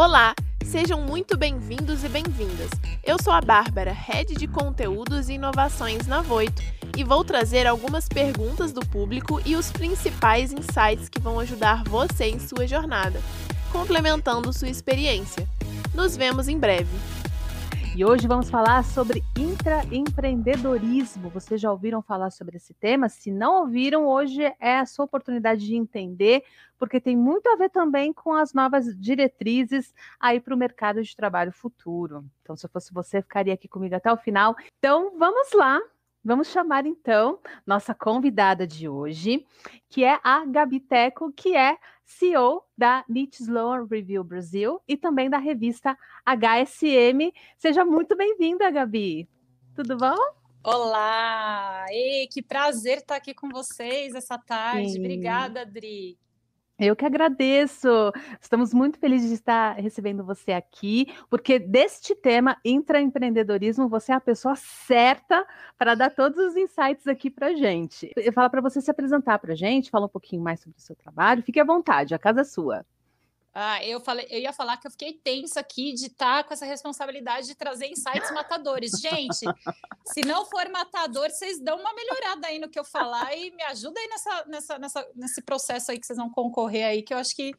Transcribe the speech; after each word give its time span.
Olá, 0.00 0.32
sejam 0.64 1.00
muito 1.00 1.36
bem-vindos 1.36 2.04
e 2.04 2.08
bem-vindas. 2.08 2.70
Eu 3.02 3.20
sou 3.20 3.32
a 3.32 3.40
Bárbara, 3.40 3.90
Head 3.90 4.36
de 4.36 4.46
Conteúdos 4.46 5.28
e 5.28 5.32
Inovações 5.32 6.06
na 6.06 6.22
Voito, 6.22 6.62
e 6.96 7.02
vou 7.02 7.24
trazer 7.24 7.66
algumas 7.66 8.08
perguntas 8.08 8.70
do 8.70 8.80
público 8.80 9.42
e 9.44 9.56
os 9.56 9.72
principais 9.72 10.52
insights 10.52 11.08
que 11.08 11.20
vão 11.20 11.40
ajudar 11.40 11.82
você 11.82 12.26
em 12.26 12.38
sua 12.38 12.64
jornada 12.64 13.20
complementando 13.72 14.52
sua 14.52 14.68
experiência. 14.68 15.48
Nos 15.94 16.16
vemos 16.16 16.48
em 16.48 16.58
breve. 16.58 16.88
E 17.98 18.04
hoje 18.04 18.28
vamos 18.28 18.48
falar 18.48 18.84
sobre 18.84 19.24
intraempreendedorismo. 19.36 21.28
Vocês 21.30 21.60
já 21.60 21.68
ouviram 21.68 22.00
falar 22.00 22.30
sobre 22.30 22.56
esse 22.56 22.72
tema? 22.72 23.08
Se 23.08 23.28
não 23.32 23.62
ouviram, 23.62 24.06
hoje 24.06 24.40
é 24.60 24.78
a 24.78 24.86
sua 24.86 25.04
oportunidade 25.04 25.66
de 25.66 25.74
entender, 25.74 26.44
porque 26.78 27.00
tem 27.00 27.16
muito 27.16 27.48
a 27.48 27.56
ver 27.56 27.70
também 27.70 28.12
com 28.12 28.32
as 28.32 28.54
novas 28.54 28.96
diretrizes 28.96 29.92
aí 30.20 30.38
para 30.38 30.54
o 30.54 30.56
mercado 30.56 31.02
de 31.02 31.16
trabalho 31.16 31.50
futuro. 31.50 32.24
Então, 32.40 32.56
se 32.56 32.64
eu 32.66 32.70
fosse 32.70 32.94
você, 32.94 33.20
ficaria 33.20 33.54
aqui 33.54 33.66
comigo 33.66 33.96
até 33.96 34.12
o 34.12 34.16
final. 34.16 34.54
Então, 34.78 35.18
vamos 35.18 35.50
lá. 35.52 35.80
Vamos 36.24 36.48
chamar 36.48 36.86
então 36.86 37.40
nossa 37.66 37.94
convidada 37.94 38.64
de 38.64 38.88
hoje, 38.88 39.44
que 39.88 40.04
é 40.04 40.20
a 40.22 40.44
Gabi 40.44 40.78
Teco, 40.78 41.32
que 41.32 41.56
é 41.56 41.76
CEO 42.08 42.64
da 42.76 43.04
Nietzsche 43.08 43.42
Sloan 43.42 43.86
Review 43.86 44.24
Brasil 44.24 44.80
e 44.88 44.96
também 44.96 45.28
da 45.28 45.38
revista 45.38 45.96
HSM. 46.26 47.32
Seja 47.58 47.84
muito 47.84 48.16
bem-vinda, 48.16 48.70
Gabi. 48.70 49.28
Tudo 49.74 49.96
bom? 49.96 50.16
Olá! 50.64 51.86
Ei, 51.90 52.26
que 52.26 52.42
prazer 52.42 52.98
estar 52.98 53.16
aqui 53.16 53.32
com 53.34 53.48
vocês 53.48 54.14
essa 54.14 54.38
tarde. 54.38 54.92
Sim. 54.92 54.98
Obrigada, 54.98 55.60
Adri. 55.62 56.18
Eu 56.78 56.94
que 56.94 57.04
agradeço. 57.04 57.88
Estamos 58.40 58.72
muito 58.72 58.98
felizes 58.98 59.28
de 59.28 59.34
estar 59.34 59.72
recebendo 59.72 60.24
você 60.24 60.52
aqui, 60.52 61.12
porque 61.28 61.58
deste 61.58 62.14
tema, 62.14 62.56
intraempreendedorismo, 62.64 63.88
você 63.88 64.12
é 64.12 64.14
a 64.14 64.20
pessoa 64.20 64.54
certa 64.54 65.44
para 65.76 65.96
dar 65.96 66.10
todos 66.10 66.38
os 66.38 66.56
insights 66.56 67.08
aqui 67.08 67.30
para 67.30 67.54
gente. 67.54 68.12
Eu 68.16 68.32
falo 68.32 68.48
para 68.48 68.60
você 68.60 68.80
se 68.80 68.90
apresentar 68.90 69.40
para 69.40 69.56
gente, 69.56 69.90
falar 69.90 70.06
um 70.06 70.10
pouquinho 70.10 70.42
mais 70.42 70.60
sobre 70.60 70.78
o 70.78 70.80
seu 70.80 70.94
trabalho. 70.94 71.42
Fique 71.42 71.58
à 71.58 71.64
vontade, 71.64 72.14
a 72.14 72.18
casa 72.18 72.42
é 72.42 72.44
sua. 72.44 72.86
Ah, 73.54 73.84
eu, 73.84 74.00
falei, 74.00 74.26
eu 74.30 74.38
ia 74.38 74.52
falar 74.52 74.76
que 74.76 74.86
eu 74.86 74.90
fiquei 74.90 75.14
tensa 75.14 75.60
aqui 75.60 75.92
de 75.92 76.06
estar 76.06 76.42
tá 76.42 76.44
com 76.44 76.54
essa 76.54 76.66
responsabilidade 76.66 77.46
de 77.46 77.54
trazer 77.54 77.86
insights 77.86 78.30
matadores. 78.30 78.92
Gente, 79.00 79.44
se 80.06 80.20
não 80.26 80.44
for 80.46 80.68
matador, 80.68 81.30
vocês 81.30 81.58
dão 81.60 81.78
uma 81.78 81.92
melhorada 81.92 82.46
aí 82.46 82.58
no 82.58 82.68
que 82.68 82.78
eu 82.78 82.84
falar 82.84 83.34
e 83.36 83.50
me 83.50 83.62
ajuda 83.64 83.98
aí 83.98 84.08
nessa, 84.08 84.44
nessa, 84.46 84.78
nessa, 84.78 85.08
nesse 85.14 85.42
processo 85.42 85.90
aí 85.90 85.98
que 85.98 86.06
vocês 86.06 86.18
vão 86.18 86.30
concorrer 86.30 86.86
aí, 86.86 87.02
que 87.02 87.12
eu 87.12 87.18
acho 87.18 87.34
que, 87.34 87.52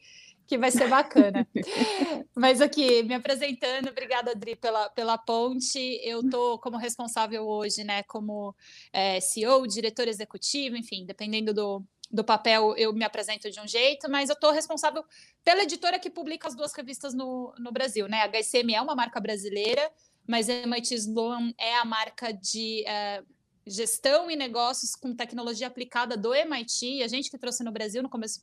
que 0.47 0.57
vai 0.57 0.71
ser 0.71 0.87
bacana. 0.87 1.47
Mas 2.35 2.61
aqui, 2.61 3.03
me 3.03 3.15
apresentando, 3.15 3.89
obrigada, 3.89 4.31
Adri, 4.31 4.55
pela, 4.55 4.89
pela 4.91 5.17
ponte. 5.17 5.99
Eu 6.03 6.21
estou 6.21 6.59
como 6.59 6.77
responsável 6.77 7.47
hoje, 7.47 7.83
né, 7.83 8.03
como 8.03 8.55
é, 8.93 9.19
CEO, 9.19 9.67
diretor 9.67 10.07
executivo, 10.07 10.77
enfim, 10.77 11.05
dependendo 11.05 11.53
do, 11.53 11.83
do 12.11 12.23
papel 12.23 12.75
eu 12.75 12.91
me 12.91 13.03
apresento 13.03 13.49
de 13.51 13.59
um 13.59 13.67
jeito, 13.67 14.09
mas 14.09 14.29
eu 14.29 14.33
estou 14.33 14.51
responsável 14.51 15.03
pela 15.43 15.63
editora 15.63 15.99
que 15.99 16.09
publica 16.09 16.47
as 16.47 16.55
duas 16.55 16.73
revistas 16.73 17.13
no, 17.13 17.53
no 17.59 17.71
Brasil, 17.71 18.07
né? 18.07 18.21
A 18.21 18.27
HSM 18.27 18.73
é 18.73 18.81
uma 18.81 18.95
marca 18.95 19.19
brasileira, 19.19 19.91
mas 20.27 20.49
a 20.49 20.53
MIT 20.53 20.95
Sloan 20.95 21.53
é 21.57 21.75
a 21.75 21.85
marca 21.85 22.31
de 22.33 22.83
uh, 22.87 23.25
gestão 23.65 24.29
e 24.29 24.35
negócios 24.35 24.95
com 24.95 25.15
tecnologia 25.15 25.67
aplicada 25.67 26.17
do 26.17 26.33
MIT, 26.33 27.03
a 27.03 27.07
gente 27.07 27.29
que 27.29 27.37
trouxe 27.37 27.63
no 27.63 27.71
Brasil 27.71 28.01
no 28.01 28.09
começo 28.09 28.41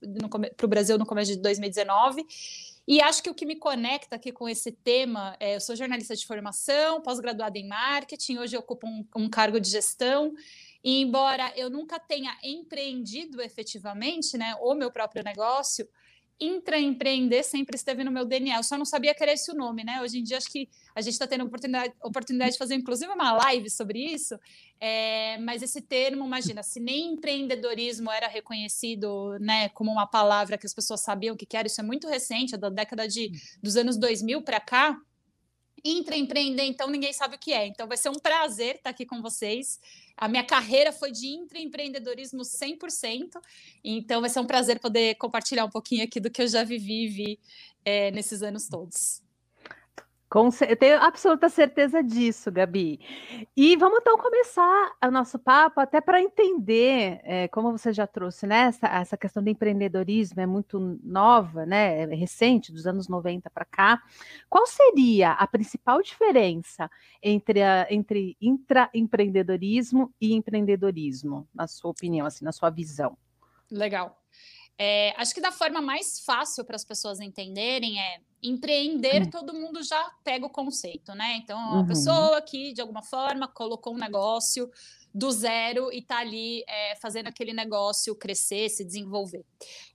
para 0.56 0.64
o 0.64 0.68
Brasil 0.68 0.96
no 0.96 1.06
começo 1.06 1.32
de 1.32 1.38
2019. 1.38 2.24
E 2.88 3.00
acho 3.00 3.20
que 3.20 3.28
o 3.28 3.34
que 3.34 3.44
me 3.44 3.56
conecta 3.56 4.14
aqui 4.14 4.30
com 4.30 4.48
esse 4.48 4.70
tema 4.70 5.36
é: 5.40 5.56
eu 5.56 5.60
sou 5.60 5.74
jornalista 5.74 6.14
de 6.14 6.24
formação, 6.24 7.00
pós-graduada 7.00 7.58
em 7.58 7.66
marketing, 7.66 8.38
hoje 8.38 8.54
eu 8.56 8.60
ocupo 8.60 8.86
um, 8.86 9.04
um 9.16 9.28
cargo 9.28 9.58
de 9.58 9.68
gestão. 9.68 10.32
E 10.86 11.02
embora 11.02 11.52
eu 11.56 11.68
nunca 11.68 11.98
tenha 11.98 12.38
empreendido 12.44 13.42
efetivamente, 13.42 14.38
né, 14.38 14.54
o 14.60 14.72
meu 14.72 14.88
próprio 14.88 15.24
negócio, 15.24 15.88
intraempreender 16.38 17.42
sempre 17.42 17.74
esteve 17.74 18.04
no 18.04 18.12
meu 18.12 18.24
DNA. 18.24 18.56
Eu 18.56 18.62
só 18.62 18.78
não 18.78 18.84
sabia 18.84 19.12
que 19.12 19.20
era 19.20 19.32
esse 19.32 19.50
o 19.50 19.54
nome, 19.54 19.82
né? 19.82 20.00
Hoje 20.00 20.20
em 20.20 20.22
dia 20.22 20.36
acho 20.36 20.48
que 20.48 20.68
a 20.94 21.00
gente 21.00 21.14
está 21.14 21.26
tendo 21.26 21.44
oportunidade, 21.44 21.92
oportunidade 22.00 22.52
de 22.52 22.58
fazer 22.58 22.76
inclusive 22.76 23.10
uma 23.10 23.32
live 23.32 23.68
sobre 23.68 23.98
isso. 23.98 24.38
É, 24.78 25.38
mas 25.38 25.60
esse 25.60 25.82
termo, 25.82 26.24
imagina, 26.24 26.62
se 26.62 26.78
nem 26.78 27.14
empreendedorismo 27.14 28.08
era 28.08 28.28
reconhecido, 28.28 29.36
né, 29.40 29.68
como 29.70 29.90
uma 29.90 30.06
palavra 30.06 30.56
que 30.56 30.66
as 30.66 30.74
pessoas 30.74 31.00
sabiam 31.00 31.34
o 31.34 31.36
que 31.36 31.56
era, 31.56 31.66
isso 31.66 31.80
é 31.80 31.84
muito 31.84 32.06
recente, 32.06 32.54
é 32.54 32.58
da 32.58 32.68
década 32.68 33.08
de 33.08 33.32
dos 33.60 33.76
anos 33.76 33.96
2000 33.96 34.40
para 34.42 34.60
cá. 34.60 34.96
Intraempreender, 35.84 36.64
então 36.64 36.88
ninguém 36.88 37.12
sabe 37.12 37.36
o 37.36 37.38
que 37.38 37.52
é. 37.52 37.66
Então 37.66 37.86
vai 37.86 37.96
ser 37.96 38.08
um 38.08 38.18
prazer 38.18 38.76
estar 38.76 38.90
aqui 38.90 39.04
com 39.04 39.20
vocês. 39.22 39.78
A 40.16 40.28
minha 40.28 40.44
carreira 40.44 40.92
foi 40.92 41.12
de 41.12 41.26
intraempreendedorismo 41.26 42.42
100%, 42.42 43.40
então 43.84 44.20
vai 44.20 44.30
ser 44.30 44.40
um 44.40 44.46
prazer 44.46 44.80
poder 44.80 45.14
compartilhar 45.16 45.64
um 45.64 45.70
pouquinho 45.70 46.04
aqui 46.04 46.18
do 46.18 46.30
que 46.30 46.42
eu 46.42 46.48
já 46.48 46.64
vivi 46.64 47.08
vi 47.08 47.40
é, 47.84 48.10
nesses 48.10 48.42
anos 48.42 48.66
todos. 48.68 49.25
Eu 50.68 50.76
tenho 50.76 51.00
absoluta 51.00 51.48
certeza 51.48 52.02
disso, 52.02 52.50
Gabi. 52.50 52.98
E 53.56 53.76
vamos 53.76 54.00
então 54.00 54.18
começar 54.18 54.92
o 55.04 55.10
nosso 55.10 55.38
papo, 55.38 55.80
até 55.80 56.00
para 56.00 56.20
entender, 56.20 57.20
é, 57.22 57.48
como 57.48 57.70
você 57.70 57.92
já 57.92 58.06
trouxe, 58.06 58.46
né? 58.46 58.62
Essa, 58.62 58.86
essa, 58.88 59.16
questão 59.16 59.42
do 59.42 59.48
empreendedorismo 59.48 60.40
é 60.40 60.46
muito 60.46 60.98
nova, 61.02 61.64
né? 61.64 62.02
É 62.02 62.14
recente, 62.14 62.72
dos 62.72 62.86
anos 62.86 63.08
90 63.08 63.48
para 63.50 63.64
cá. 63.64 64.02
Qual 64.50 64.66
seria 64.66 65.32
a 65.32 65.46
principal 65.46 66.02
diferença 66.02 66.90
entre, 67.22 67.62
a, 67.62 67.86
entre 67.88 68.36
intraempreendedorismo 68.40 70.12
e 70.20 70.34
empreendedorismo, 70.34 71.48
na 71.54 71.68
sua 71.68 71.92
opinião, 71.92 72.26
assim, 72.26 72.44
na 72.44 72.52
sua 72.52 72.68
visão? 72.68 73.16
Legal. 73.70 74.20
É, 74.78 75.14
acho 75.16 75.32
que 75.32 75.40
da 75.40 75.50
forma 75.50 75.80
mais 75.80 76.20
fácil 76.20 76.64
para 76.64 76.76
as 76.76 76.84
pessoas 76.84 77.18
entenderem 77.20 77.98
é 77.98 78.20
empreender, 78.42 79.22
hum. 79.22 79.30
todo 79.30 79.54
mundo 79.54 79.82
já 79.82 80.10
pega 80.22 80.44
o 80.44 80.50
conceito, 80.50 81.14
né? 81.14 81.36
Então, 81.42 81.58
a 81.58 81.78
uhum. 81.78 81.86
pessoa 81.86 82.42
que, 82.42 82.72
de 82.72 82.80
alguma 82.80 83.02
forma, 83.02 83.48
colocou 83.48 83.94
um 83.94 83.98
negócio 83.98 84.70
do 85.14 85.30
zero 85.30 85.90
e 85.90 86.00
está 86.00 86.18
ali 86.18 86.62
é, 86.68 86.94
fazendo 86.96 87.28
aquele 87.28 87.54
negócio 87.54 88.14
crescer, 88.14 88.68
se 88.68 88.84
desenvolver. 88.84 89.44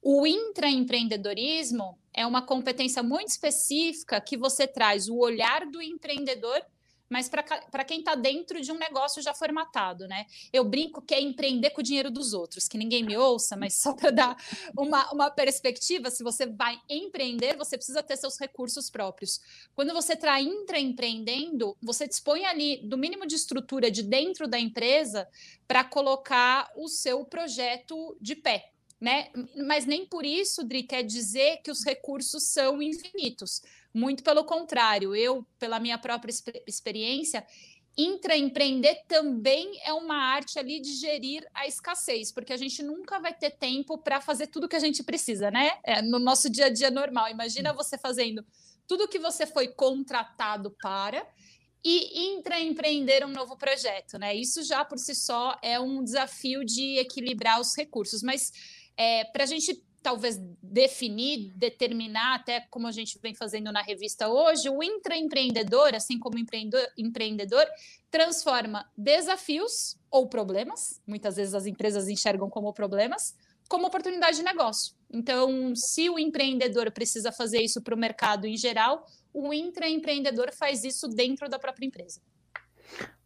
O 0.01 0.25
intraempreendedorismo 0.25 1.97
é 2.11 2.25
uma 2.25 2.41
competência 2.41 3.03
muito 3.03 3.29
específica 3.29 4.19
que 4.19 4.35
você 4.35 4.67
traz 4.67 5.07
o 5.07 5.17
olhar 5.17 5.67
do 5.67 5.79
empreendedor 5.79 6.59
mas 7.11 7.27
para 7.27 7.83
quem 7.83 7.99
está 7.99 8.15
dentro 8.15 8.61
de 8.61 8.71
um 8.71 8.77
negócio 8.77 9.21
já 9.21 9.33
formatado, 9.33 10.07
né? 10.07 10.25
Eu 10.53 10.63
brinco 10.63 11.01
que 11.01 11.13
é 11.13 11.19
empreender 11.19 11.71
com 11.71 11.81
o 11.81 11.83
dinheiro 11.83 12.09
dos 12.09 12.33
outros, 12.33 12.69
que 12.69 12.77
ninguém 12.77 13.03
me 13.03 13.17
ouça, 13.17 13.57
mas 13.57 13.73
só 13.75 13.91
para 13.91 14.11
dar 14.11 14.37
uma, 14.77 15.11
uma 15.11 15.29
perspectiva, 15.29 16.09
se 16.09 16.23
você 16.23 16.45
vai 16.45 16.79
empreender, 16.89 17.57
você 17.57 17.75
precisa 17.75 18.01
ter 18.01 18.15
seus 18.15 18.39
recursos 18.39 18.89
próprios. 18.89 19.41
Quando 19.75 19.93
você 19.93 20.13
está 20.13 20.39
intraempreendendo, 20.39 21.75
você 21.81 22.07
dispõe 22.07 22.45
ali 22.45 22.77
do 22.77 22.97
mínimo 22.97 23.27
de 23.27 23.35
estrutura 23.35 23.91
de 23.91 24.03
dentro 24.03 24.47
da 24.47 24.57
empresa 24.57 25.27
para 25.67 25.83
colocar 25.83 26.71
o 26.77 26.87
seu 26.87 27.25
projeto 27.25 28.15
de 28.21 28.37
pé. 28.37 28.71
Né? 29.01 29.31
Mas 29.67 29.85
nem 29.85 30.05
por 30.05 30.25
isso, 30.25 30.63
Dri, 30.63 30.83
quer 30.83 31.03
dizer 31.03 31.57
que 31.57 31.71
os 31.71 31.83
recursos 31.83 32.43
são 32.43 32.81
infinitos. 32.81 33.61
Muito 33.93 34.23
pelo 34.23 34.43
contrário, 34.43 35.15
eu, 35.15 35.45
pela 35.59 35.79
minha 35.79 35.97
própria 35.97 36.33
experiência, 36.65 37.45
intraempreender 37.97 39.03
também 39.07 39.79
é 39.83 39.93
uma 39.93 40.15
arte 40.15 40.57
ali 40.57 40.79
de 40.79 40.93
gerir 40.93 41.45
a 41.53 41.67
escassez, 41.67 42.31
porque 42.31 42.53
a 42.53 42.57
gente 42.57 42.81
nunca 42.81 43.19
vai 43.19 43.33
ter 43.33 43.51
tempo 43.51 43.97
para 43.97 44.21
fazer 44.21 44.47
tudo 44.47 44.67
que 44.67 44.75
a 44.75 44.79
gente 44.79 45.03
precisa, 45.03 45.51
né? 45.51 45.77
É, 45.83 46.01
no 46.01 46.17
nosso 46.17 46.49
dia 46.49 46.67
a 46.67 46.69
dia 46.69 46.89
normal. 46.89 47.29
Imagina 47.29 47.73
você 47.73 47.97
fazendo 47.97 48.45
tudo 48.87 49.07
que 49.07 49.19
você 49.19 49.45
foi 49.45 49.67
contratado 49.67 50.75
para 50.81 51.25
e 51.83 52.33
intraempreender 52.33 53.25
um 53.25 53.31
novo 53.31 53.57
projeto, 53.57 54.17
né? 54.17 54.35
Isso 54.35 54.63
já 54.63 54.85
por 54.85 54.99
si 54.99 55.15
só 55.15 55.57
é 55.61 55.79
um 55.79 56.03
desafio 56.03 56.63
de 56.63 56.97
equilibrar 56.97 57.59
os 57.59 57.75
recursos, 57.75 58.21
mas 58.21 58.51
é, 58.95 59.25
para 59.25 59.43
a 59.43 59.47
gente 59.47 59.83
talvez 60.01 60.39
definir, 60.61 61.51
determinar, 61.55 62.35
até 62.35 62.61
como 62.69 62.87
a 62.87 62.91
gente 62.91 63.19
vem 63.21 63.35
fazendo 63.35 63.71
na 63.71 63.81
revista 63.81 64.27
hoje, 64.27 64.69
o 64.69 64.81
intraempreendedor, 64.83 65.93
assim 65.95 66.17
como 66.17 66.37
empreendedor, 66.37 66.87
empreendedor, 66.97 67.65
transforma 68.09 68.89
desafios 68.97 69.97
ou 70.09 70.27
problemas, 70.27 71.01
muitas 71.05 71.35
vezes 71.35 71.53
as 71.53 71.65
empresas 71.65 72.07
enxergam 72.07 72.49
como 72.49 72.73
problemas, 72.73 73.35
como 73.69 73.87
oportunidade 73.87 74.37
de 74.37 74.43
negócio. 74.43 74.95
Então, 75.09 75.73
se 75.75 76.09
o 76.09 76.19
empreendedor 76.19 76.91
precisa 76.91 77.31
fazer 77.31 77.61
isso 77.61 77.81
para 77.81 77.95
o 77.95 77.97
mercado 77.97 78.45
em 78.45 78.57
geral, 78.57 79.05
o 79.33 79.53
intraempreendedor 79.53 80.51
faz 80.53 80.83
isso 80.83 81.07
dentro 81.07 81.47
da 81.47 81.57
própria 81.57 81.85
empresa. 81.85 82.21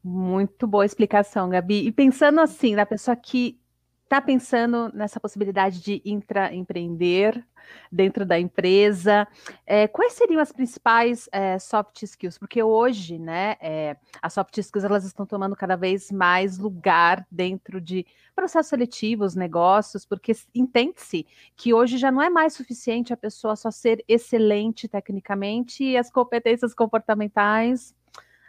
Muito 0.03 0.67
boa 0.67 0.85
explicação, 0.85 1.49
Gabi. 1.49 1.87
E 1.87 1.91
pensando 1.91 2.39
assim, 2.39 2.75
na 2.75 2.85
pessoa 2.85 3.15
que 3.15 3.59
está 4.15 4.21
pensando 4.21 4.89
nessa 4.93 5.19
possibilidade 5.19 5.81
de 5.81 6.01
intraempreender 6.05 7.45
dentro 7.91 8.25
da 8.25 8.39
empresa, 8.39 9.27
é, 9.65 9.87
quais 9.87 10.13
seriam 10.13 10.39
as 10.39 10.51
principais 10.51 11.27
é, 11.31 11.59
soft 11.59 12.01
skills? 12.03 12.37
Porque 12.37 12.63
hoje, 12.63 13.17
né, 13.19 13.57
é, 13.59 13.97
as 14.21 14.31
soft 14.33 14.57
skills 14.57 14.85
elas 14.85 15.03
estão 15.03 15.25
tomando 15.25 15.55
cada 15.55 15.75
vez 15.75 16.11
mais 16.11 16.57
lugar 16.57 17.25
dentro 17.29 17.81
de 17.81 18.05
processos 18.33 18.69
seletivos, 18.69 19.35
negócios, 19.35 20.05
porque 20.05 20.31
entende-se 20.53 21.25
que 21.57 21.73
hoje 21.73 21.97
já 21.97 22.11
não 22.11 22.21
é 22.21 22.29
mais 22.29 22.53
suficiente 22.53 23.11
a 23.11 23.17
pessoa 23.17 23.55
só 23.55 23.71
ser 23.71 24.03
excelente 24.07 24.87
tecnicamente 24.87 25.83
e 25.83 25.97
as 25.97 26.09
competências 26.09 26.73
comportamentais 26.73 27.93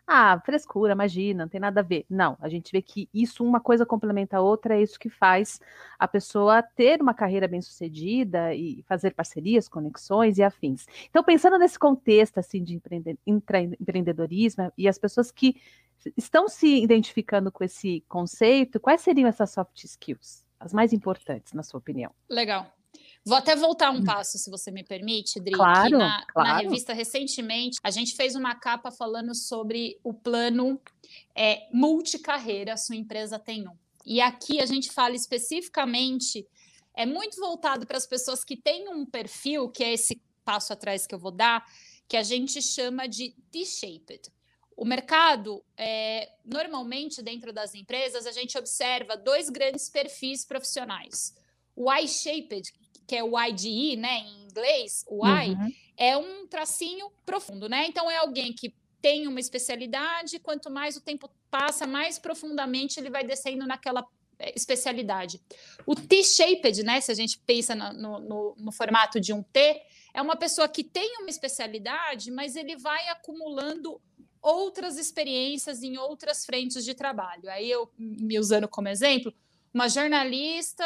ah, 0.06 0.40
frescura, 0.44 0.92
imagina, 0.92 1.44
não 1.44 1.48
tem 1.48 1.60
nada 1.60 1.80
a 1.80 1.82
ver. 1.82 2.06
Não, 2.08 2.36
a 2.40 2.48
gente 2.48 2.70
vê 2.70 2.80
que 2.80 3.08
isso, 3.12 3.44
uma 3.44 3.58
coisa 3.60 3.84
complementa 3.84 4.36
a 4.36 4.40
outra, 4.40 4.76
é 4.76 4.82
isso 4.82 4.98
que 5.00 5.10
faz 5.10 5.60
a 5.98 6.06
pessoa 6.06 6.62
ter 6.62 7.02
uma 7.02 7.12
carreira 7.12 7.48
bem-sucedida 7.48 8.54
e 8.54 8.84
fazer 8.86 9.14
parcerias, 9.14 9.68
conexões 9.68 10.38
e 10.38 10.44
afins. 10.44 10.86
Então, 11.10 11.24
pensando 11.24 11.58
nesse 11.58 11.78
contexto 11.78 12.38
assim 12.38 12.62
de 12.62 12.74
empreende 12.74 13.18
empreendedorismo 13.26 14.72
e 14.78 14.86
as 14.86 14.98
pessoas 14.98 15.32
que 15.32 15.56
estão 16.16 16.48
se 16.48 16.82
identificando 16.82 17.50
com 17.50 17.64
esse 17.64 18.04
conceito, 18.08 18.78
quais 18.78 19.00
seriam 19.00 19.28
essas 19.28 19.50
soft 19.50 19.82
skills? 19.82 20.44
As 20.60 20.72
mais 20.72 20.92
importantes, 20.92 21.52
na 21.52 21.62
sua 21.62 21.78
opinião? 21.78 22.12
Legal. 22.30 22.75
Vou 23.26 23.36
até 23.36 23.56
voltar 23.56 23.90
um 23.90 24.04
passo, 24.04 24.38
se 24.38 24.48
você 24.48 24.70
me 24.70 24.84
permite, 24.84 25.40
Dri. 25.40 25.52
Claro, 25.52 25.98
na, 25.98 26.24
claro. 26.26 26.48
na, 26.48 26.58
revista 26.58 26.92
recentemente 26.92 27.76
a 27.82 27.90
gente 27.90 28.14
fez 28.14 28.36
uma 28.36 28.54
capa 28.54 28.92
falando 28.92 29.34
sobre 29.34 29.98
o 30.04 30.14
plano 30.14 30.80
é, 31.34 31.66
multicarreira, 31.72 32.76
sua 32.76 32.94
empresa 32.94 33.36
tem 33.36 33.66
um. 33.66 33.76
E 34.04 34.20
aqui 34.20 34.60
a 34.60 34.66
gente 34.66 34.92
fala 34.92 35.16
especificamente, 35.16 36.46
é 36.94 37.04
muito 37.04 37.40
voltado 37.40 37.84
para 37.84 37.96
as 37.96 38.06
pessoas 38.06 38.44
que 38.44 38.56
têm 38.56 38.88
um 38.88 39.04
perfil, 39.04 39.68
que 39.70 39.82
é 39.82 39.92
esse 39.92 40.22
passo 40.44 40.72
atrás 40.72 41.04
que 41.04 41.12
eu 41.12 41.18
vou 41.18 41.32
dar, 41.32 41.66
que 42.06 42.16
a 42.16 42.22
gente 42.22 42.62
chama 42.62 43.08
de 43.08 43.34
T-shaped. 43.50 44.30
O 44.76 44.84
mercado, 44.84 45.64
é, 45.76 46.30
normalmente 46.44 47.20
dentro 47.22 47.52
das 47.52 47.74
empresas, 47.74 48.24
a 48.24 48.30
gente 48.30 48.56
observa 48.56 49.16
dois 49.16 49.50
grandes 49.50 49.88
perfis 49.88 50.44
profissionais. 50.44 51.34
O 51.74 51.92
I-shaped, 51.92 52.72
que 53.06 53.14
é 53.14 53.22
o 53.22 53.38
IDE, 53.40 53.96
né, 53.96 54.18
em 54.18 54.44
inglês, 54.44 55.04
o 55.08 55.26
I, 55.26 55.50
uhum. 55.50 55.72
é 55.96 56.16
um 56.16 56.46
tracinho 56.46 57.10
profundo, 57.24 57.68
né? 57.68 57.86
Então 57.86 58.10
é 58.10 58.16
alguém 58.16 58.52
que 58.52 58.74
tem 59.00 59.28
uma 59.28 59.38
especialidade, 59.38 60.38
quanto 60.38 60.70
mais 60.70 60.96
o 60.96 61.00
tempo 61.00 61.30
passa, 61.50 61.86
mais 61.86 62.18
profundamente 62.18 62.98
ele 62.98 63.10
vai 63.10 63.24
descendo 63.24 63.66
naquela 63.66 64.04
eh, 64.38 64.52
especialidade. 64.56 65.40
O 65.86 65.94
T-shaped, 65.94 66.82
né, 66.82 67.00
se 67.00 67.12
a 67.12 67.14
gente 67.14 67.38
pensa 67.38 67.74
no, 67.74 68.18
no, 68.18 68.54
no, 68.56 68.72
formato 68.72 69.20
de 69.20 69.32
um 69.32 69.42
T, 69.42 69.80
é 70.12 70.20
uma 70.20 70.36
pessoa 70.36 70.68
que 70.68 70.82
tem 70.82 71.18
uma 71.20 71.30
especialidade, 71.30 72.30
mas 72.30 72.56
ele 72.56 72.76
vai 72.76 73.08
acumulando 73.08 74.00
outras 74.42 74.96
experiências 74.96 75.82
em 75.82 75.98
outras 75.98 76.44
frentes 76.44 76.84
de 76.84 76.94
trabalho. 76.94 77.48
Aí 77.50 77.70
eu 77.70 77.90
me 77.98 78.38
usando 78.38 78.68
como 78.68 78.88
exemplo, 78.88 79.32
uma 79.72 79.88
jornalista 79.88 80.84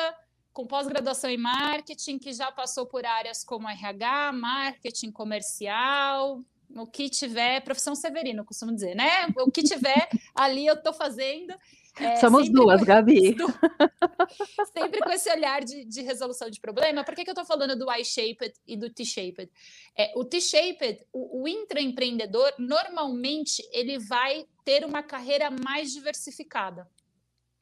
com 0.53 0.67
pós-graduação 0.67 1.31
em 1.31 1.37
marketing, 1.37 2.19
que 2.19 2.33
já 2.33 2.51
passou 2.51 2.87
por 2.87 3.05
áreas 3.07 3.45
como 3.45 3.69
RH, 3.69 4.33
marketing 4.33 5.11
comercial, 5.11 6.43
o 6.77 6.87
que 6.87 7.09
tiver, 7.09 7.61
profissão 7.63 7.95
Severino, 7.95 8.45
costumo 8.45 8.73
dizer, 8.73 8.95
né? 8.95 9.27
O 9.39 9.51
que 9.51 9.63
tiver 9.63 10.09
ali 10.35 10.67
eu 10.67 10.75
estou 10.75 10.93
fazendo. 10.93 11.55
É, 11.99 12.17
Somos 12.17 12.49
duas, 12.49 12.81
com, 12.81 12.87
Gabi. 12.87 13.37
sempre 14.73 15.01
com 15.01 15.11
esse 15.11 15.31
olhar 15.31 15.63
de, 15.65 15.85
de 15.85 16.03
resolução 16.03 16.49
de 16.49 16.61
problema. 16.61 17.05
Por 17.05 17.15
que, 17.15 17.25
que 17.25 17.31
eu 17.31 17.33
estou 17.33 17.45
falando 17.45 17.77
do 17.77 17.91
I-shaped 17.93 18.55
e 18.67 18.77
do 18.77 18.89
T-shaped? 18.89 19.51
É, 19.97 20.13
o 20.15 20.25
T-shaped, 20.25 21.05
o, 21.13 21.43
o 21.43 21.49
intraempreendedor, 21.49 22.53
normalmente 22.59 23.63
ele 23.73 23.99
vai 23.99 24.47
ter 24.65 24.85
uma 24.85 25.03
carreira 25.03 25.51
mais 25.51 25.93
diversificada 25.93 26.89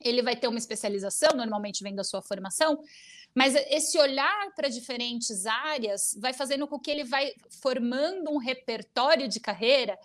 ele 0.01 0.23
vai 0.23 0.37
ter 0.37 0.49
uma 0.49 0.59
especialização, 0.59 1.31
normalmente 1.37 1.83
vem 1.83 1.95
da 1.95 2.05
sua 2.05 2.23
formação, 2.23 2.83
mas 3.35 3.55
esse 3.55 3.99
olhar 3.99 4.55
para 4.55 4.69
diferentes 4.69 5.47
áreas 5.47 6.17
vai 6.19 6.33
fazendo 6.33 6.67
com 6.67 6.79
que 6.79 6.91
ele 6.91 7.05
vai 7.05 7.33
formando 7.63 8.31
um 8.31 8.39
repertório 8.39 9.29
de 9.29 9.41
carreira 9.41 9.99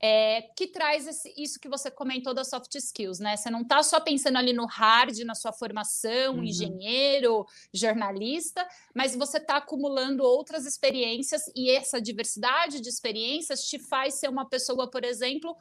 é, 0.00 0.42
que 0.56 0.68
traz 0.68 1.06
esse, 1.08 1.32
isso 1.36 1.58
que 1.58 1.68
você 1.68 1.90
comentou 1.90 2.32
das 2.32 2.48
soft 2.48 2.72
skills, 2.76 3.18
né? 3.18 3.36
Você 3.36 3.50
não 3.50 3.62
está 3.62 3.82
só 3.82 3.98
pensando 3.98 4.38
ali 4.38 4.52
no 4.52 4.64
hard, 4.64 5.18
na 5.20 5.34
sua 5.34 5.52
formação, 5.52 6.36
uhum. 6.36 6.44
engenheiro, 6.44 7.44
jornalista, 7.72 8.66
mas 8.94 9.16
você 9.16 9.38
está 9.38 9.56
acumulando 9.56 10.22
outras 10.22 10.66
experiências 10.66 11.42
e 11.54 11.70
essa 11.70 12.00
diversidade 12.00 12.80
de 12.80 12.88
experiências 12.88 13.64
te 13.64 13.78
faz 13.78 14.14
ser 14.14 14.28
uma 14.28 14.48
pessoa, 14.48 14.88
por 14.88 15.04
exemplo, 15.04 15.56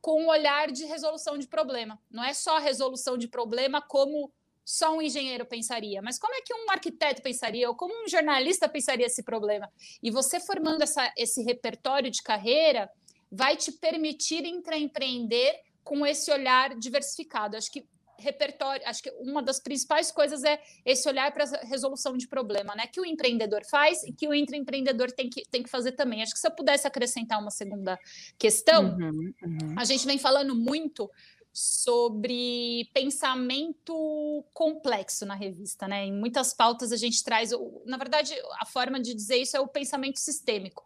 com 0.00 0.22
um 0.22 0.28
olhar 0.28 0.70
de 0.70 0.84
resolução 0.84 1.38
de 1.38 1.46
problema. 1.46 2.00
Não 2.10 2.24
é 2.24 2.32
só 2.32 2.58
resolução 2.58 3.18
de 3.18 3.28
problema 3.28 3.80
como 3.82 4.32
só 4.64 4.94
um 4.94 5.00
engenheiro 5.00 5.46
pensaria, 5.46 6.02
mas 6.02 6.18
como 6.18 6.34
é 6.34 6.42
que 6.42 6.52
um 6.52 6.70
arquiteto 6.70 7.22
pensaria, 7.22 7.68
ou 7.68 7.74
como 7.74 8.04
um 8.04 8.06
jornalista 8.06 8.68
pensaria 8.68 9.06
esse 9.06 9.22
problema? 9.22 9.72
E 10.02 10.10
você 10.10 10.38
formando 10.38 10.82
essa, 10.82 11.10
esse 11.16 11.42
repertório 11.42 12.10
de 12.10 12.22
carreira 12.22 12.90
vai 13.32 13.56
te 13.56 13.72
permitir 13.72 14.44
empreender 14.44 15.58
com 15.82 16.04
esse 16.04 16.30
olhar 16.30 16.78
diversificado. 16.78 17.56
Acho 17.56 17.72
que 17.72 17.86
repertório, 18.18 18.86
acho 18.86 19.02
que 19.02 19.10
uma 19.20 19.42
das 19.42 19.60
principais 19.60 20.10
coisas 20.10 20.42
é 20.44 20.60
esse 20.84 21.08
olhar 21.08 21.32
para 21.32 21.44
a 21.44 21.66
resolução 21.66 22.16
de 22.16 22.26
problema, 22.26 22.74
né? 22.74 22.86
Que 22.86 23.00
o 23.00 23.06
empreendedor 23.06 23.64
faz 23.64 24.02
e 24.02 24.12
que 24.12 24.26
o 24.26 24.34
intraempreendedor 24.34 25.12
tem 25.12 25.30
que, 25.30 25.42
tem 25.50 25.62
que 25.62 25.70
fazer 25.70 25.92
também. 25.92 26.22
Acho 26.22 26.32
que 26.32 26.38
se 26.40 26.46
eu 26.46 26.50
pudesse 26.50 26.86
acrescentar 26.86 27.40
uma 27.40 27.50
segunda 27.50 27.98
questão, 28.38 28.96
uhum, 28.96 29.32
uhum. 29.42 29.74
a 29.76 29.84
gente 29.84 30.04
vem 30.06 30.18
falando 30.18 30.54
muito 30.54 31.10
sobre 31.52 32.88
pensamento 32.92 34.44
complexo 34.52 35.24
na 35.24 35.34
revista, 35.34 35.88
né? 35.88 36.06
Em 36.06 36.12
muitas 36.12 36.52
pautas 36.52 36.92
a 36.92 36.96
gente 36.96 37.22
traz, 37.24 37.50
na 37.84 37.96
verdade, 37.96 38.34
a 38.60 38.66
forma 38.66 39.00
de 39.00 39.14
dizer 39.14 39.36
isso 39.36 39.56
é 39.56 39.60
o 39.60 39.68
pensamento 39.68 40.18
sistêmico. 40.18 40.84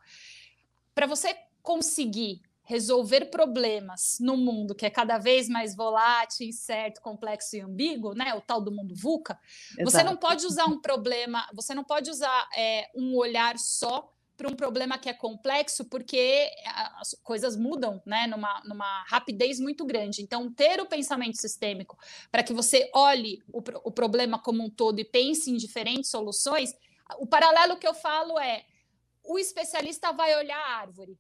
Para 0.95 1.07
você 1.07 1.37
conseguir 1.62 2.43
resolver 2.64 3.26
problemas 3.26 4.19
no 4.21 4.37
mundo 4.37 4.75
que 4.75 4.87
é 4.87 4.90
cada 4.90 5.19
vez 5.19 5.49
mais 5.49 5.75
volátil, 5.75 6.47
incerto, 6.47 7.00
complexo 7.00 7.57
e 7.57 7.61
ambíguo, 7.61 8.14
né? 8.14 8.35
O 8.35 8.40
tal 8.40 8.61
do 8.61 8.71
mundo 8.71 8.95
VUCA, 8.95 9.38
Exato. 9.73 9.90
você 9.90 10.02
não 10.02 10.16
pode 10.16 10.47
usar 10.47 10.66
um 10.66 10.81
problema, 10.81 11.47
você 11.52 11.75
não 11.75 11.85
pode 11.85 12.11
usar 12.11 12.49
é, 12.57 12.88
um 12.95 13.16
olhar 13.16 13.59
só 13.59 14.12
para 14.37 14.49
um 14.49 14.57
problema 14.57 14.99
que 14.99 15.09
é 15.09 15.12
complexo, 15.12 15.85
porque 15.85 16.50
as 16.99 17.14
coisas 17.23 17.57
mudam 17.57 18.02
né, 18.04 18.26
numa, 18.26 18.62
numa 18.64 19.04
rapidez 19.04 19.61
muito 19.61 19.85
grande. 19.85 20.23
Então, 20.23 20.52
ter 20.52 20.81
o 20.81 20.87
pensamento 20.87 21.40
sistêmico 21.40 21.97
para 22.31 22.42
que 22.42 22.52
você 22.52 22.90
olhe 22.95 23.42
o, 23.52 23.62
o 23.85 23.92
problema 23.92 24.38
como 24.38 24.64
um 24.64 24.71
todo 24.71 24.99
e 24.99 25.04
pense 25.04 25.50
em 25.50 25.57
diferentes 25.57 26.11
soluções, 26.11 26.75
o 27.19 27.26
paralelo 27.26 27.76
que 27.76 27.87
eu 27.87 27.95
falo 27.95 28.38
é 28.38 28.64
o 29.25 29.38
especialista 29.38 30.12
vai 30.12 30.37
olhar 30.37 30.59
a 30.59 30.76
árvore, 30.78 31.16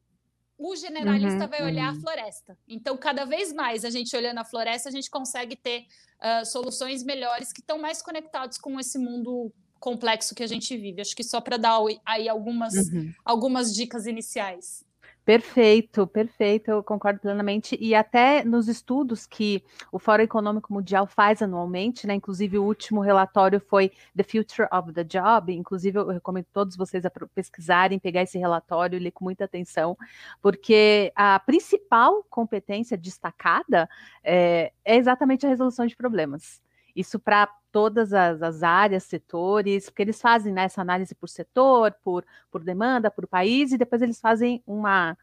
o 0.58 0.76
generalista 0.76 1.44
uhum, 1.44 1.48
vai 1.48 1.62
olhar 1.64 1.92
uhum. 1.92 1.98
a 1.98 2.00
floresta. 2.00 2.58
Então, 2.68 2.96
cada 2.96 3.24
vez 3.24 3.52
mais 3.52 3.84
a 3.84 3.90
gente 3.90 4.14
olhando 4.16 4.38
a 4.38 4.44
floresta, 4.44 4.88
a 4.88 4.92
gente 4.92 5.10
consegue 5.10 5.56
ter 5.56 5.86
uh, 6.20 6.44
soluções 6.46 7.02
melhores 7.02 7.52
que 7.52 7.60
estão 7.60 7.78
mais 7.78 8.00
conectados 8.00 8.58
com 8.58 8.78
esse 8.78 8.98
mundo 8.98 9.52
complexo 9.80 10.34
que 10.34 10.42
a 10.42 10.46
gente 10.46 10.76
vive. 10.76 11.00
Acho 11.00 11.16
que 11.16 11.24
só 11.24 11.40
para 11.40 11.56
dar 11.56 11.78
aí 12.06 12.28
algumas, 12.28 12.74
uhum. 12.74 13.12
algumas 13.24 13.74
dicas 13.74 14.06
iniciais. 14.06 14.84
Perfeito, 15.24 16.04
perfeito, 16.04 16.68
eu 16.68 16.82
concordo 16.82 17.20
plenamente. 17.20 17.78
E 17.80 17.94
até 17.94 18.44
nos 18.44 18.66
estudos 18.66 19.24
que 19.24 19.62
o 19.92 19.98
Fórum 19.98 20.24
Econômico 20.24 20.72
Mundial 20.72 21.06
faz 21.06 21.40
anualmente, 21.40 22.08
né? 22.08 22.14
Inclusive, 22.14 22.58
o 22.58 22.64
último 22.64 23.00
relatório 23.00 23.60
foi 23.60 23.92
The 24.16 24.24
Future 24.24 24.68
of 24.72 24.92
the 24.92 25.04
Job. 25.04 25.52
Inclusive, 25.52 25.96
eu 25.96 26.08
recomendo 26.08 26.46
todos 26.52 26.76
vocês 26.76 27.06
a 27.06 27.10
pesquisarem, 27.32 28.00
pegar 28.00 28.22
esse 28.22 28.36
relatório 28.36 28.96
e 28.96 29.00
ler 29.00 29.12
com 29.12 29.24
muita 29.24 29.44
atenção, 29.44 29.96
porque 30.40 31.12
a 31.14 31.38
principal 31.38 32.24
competência 32.28 32.96
destacada 32.96 33.88
é, 34.24 34.72
é 34.84 34.96
exatamente 34.96 35.46
a 35.46 35.48
resolução 35.48 35.86
de 35.86 35.94
problemas. 35.94 36.60
Isso 36.96 37.20
para 37.20 37.48
todas 37.72 38.12
as, 38.12 38.42
as, 38.42 38.62
áreas, 38.62 39.04
setores, 39.04 39.88
porque 39.88 40.02
eles 40.02 40.20
fazem 40.20 40.52
né, 40.52 40.64
essa 40.64 40.82
análise 40.82 41.14
por 41.14 41.28
setor, 41.28 41.92
por, 42.04 42.24
por 42.50 42.62
demanda, 42.62 43.10
por 43.10 43.26
país, 43.26 43.72
e 43.72 43.78
depois 43.78 44.02
eles 44.02 44.20
fazem 44.20 44.62
uma, 44.66 45.16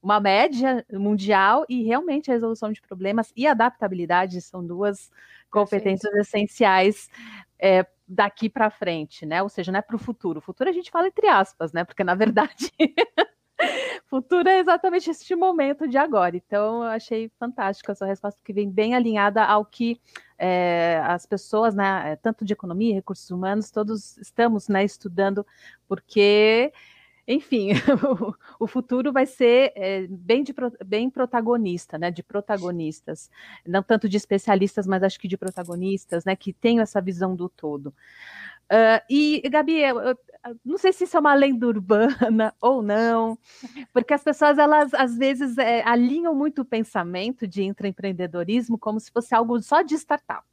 uma 0.00 0.20
média 0.20 0.86
mundial 0.92 1.66
e 1.68 1.82
realmente 1.82 2.30
a 2.30 2.34
resolução 2.34 2.72
de 2.72 2.80
problemas 2.80 3.32
e 3.36 3.46
adaptabilidade 3.46 4.40
são 4.40 4.64
duas 4.64 5.10
competências 5.50 6.14
essenciais 6.14 7.10
é, 7.58 7.84
daqui 8.06 8.48
para 8.48 8.70
frente, 8.70 9.26
né? 9.26 9.42
Ou 9.42 9.48
seja, 9.48 9.72
não 9.72 9.80
é 9.80 9.82
para 9.82 9.96
o 9.96 9.98
futuro. 9.98 10.38
O 10.38 10.42
futuro 10.42 10.70
a 10.70 10.72
gente 10.72 10.90
fala 10.90 11.08
entre 11.08 11.26
aspas, 11.26 11.72
né? 11.72 11.84
Porque 11.84 12.04
na 12.04 12.14
verdade 12.14 12.72
futuro 14.06 14.48
é 14.48 14.58
exatamente 14.58 15.10
este 15.10 15.34
momento 15.34 15.88
de 15.88 15.98
agora. 15.98 16.36
Então, 16.36 16.84
eu 16.84 16.90
achei 16.90 17.30
fantástico 17.38 17.90
essa 17.90 18.06
resposta, 18.06 18.40
que 18.44 18.52
vem 18.52 18.70
bem 18.70 18.94
alinhada 18.94 19.44
ao 19.44 19.64
que 19.64 20.00
é, 20.38 21.00
as 21.04 21.26
pessoas, 21.26 21.74
né, 21.74 22.16
tanto 22.16 22.44
de 22.44 22.52
economia, 22.52 22.94
recursos 22.94 23.30
humanos, 23.30 23.70
todos 23.70 24.16
estamos 24.18 24.68
né, 24.68 24.84
estudando, 24.84 25.46
porque 25.88 26.72
enfim, 27.26 27.70
o 28.60 28.66
futuro 28.68 29.12
vai 29.12 29.26
ser 29.26 29.72
é, 29.74 30.06
bem, 30.06 30.44
de, 30.44 30.54
bem 30.84 31.10
protagonista, 31.10 31.98
né? 31.98 32.08
De 32.10 32.22
protagonistas, 32.22 33.28
não 33.66 33.82
tanto 33.82 34.08
de 34.08 34.16
especialistas, 34.16 34.86
mas 34.86 35.02
acho 35.02 35.18
que 35.18 35.26
de 35.26 35.36
protagonistas, 35.36 36.24
né? 36.24 36.36
Que 36.36 36.52
tenham 36.52 36.82
essa 36.82 37.00
visão 37.00 37.34
do 37.34 37.48
todo. 37.48 37.88
Uh, 38.66 39.02
e, 39.10 39.42
Gabi, 39.48 39.80
eu, 39.80 40.00
eu, 40.00 40.18
não 40.64 40.78
sei 40.78 40.92
se 40.92 41.04
isso 41.04 41.16
é 41.16 41.20
uma 41.20 41.34
lenda 41.34 41.66
urbana 41.66 42.54
ou 42.60 42.82
não, 42.82 43.38
porque 43.92 44.14
as 44.14 44.22
pessoas, 44.22 44.58
elas 44.58 44.92
às 44.94 45.16
vezes 45.16 45.58
é, 45.58 45.82
alinham 45.86 46.34
muito 46.34 46.62
o 46.62 46.64
pensamento 46.64 47.46
de 47.46 47.62
intraempreendedorismo 47.62 48.78
como 48.78 49.00
se 49.00 49.10
fosse 49.10 49.34
algo 49.34 49.60
só 49.60 49.82
de 49.82 49.94
startup. 49.94 50.46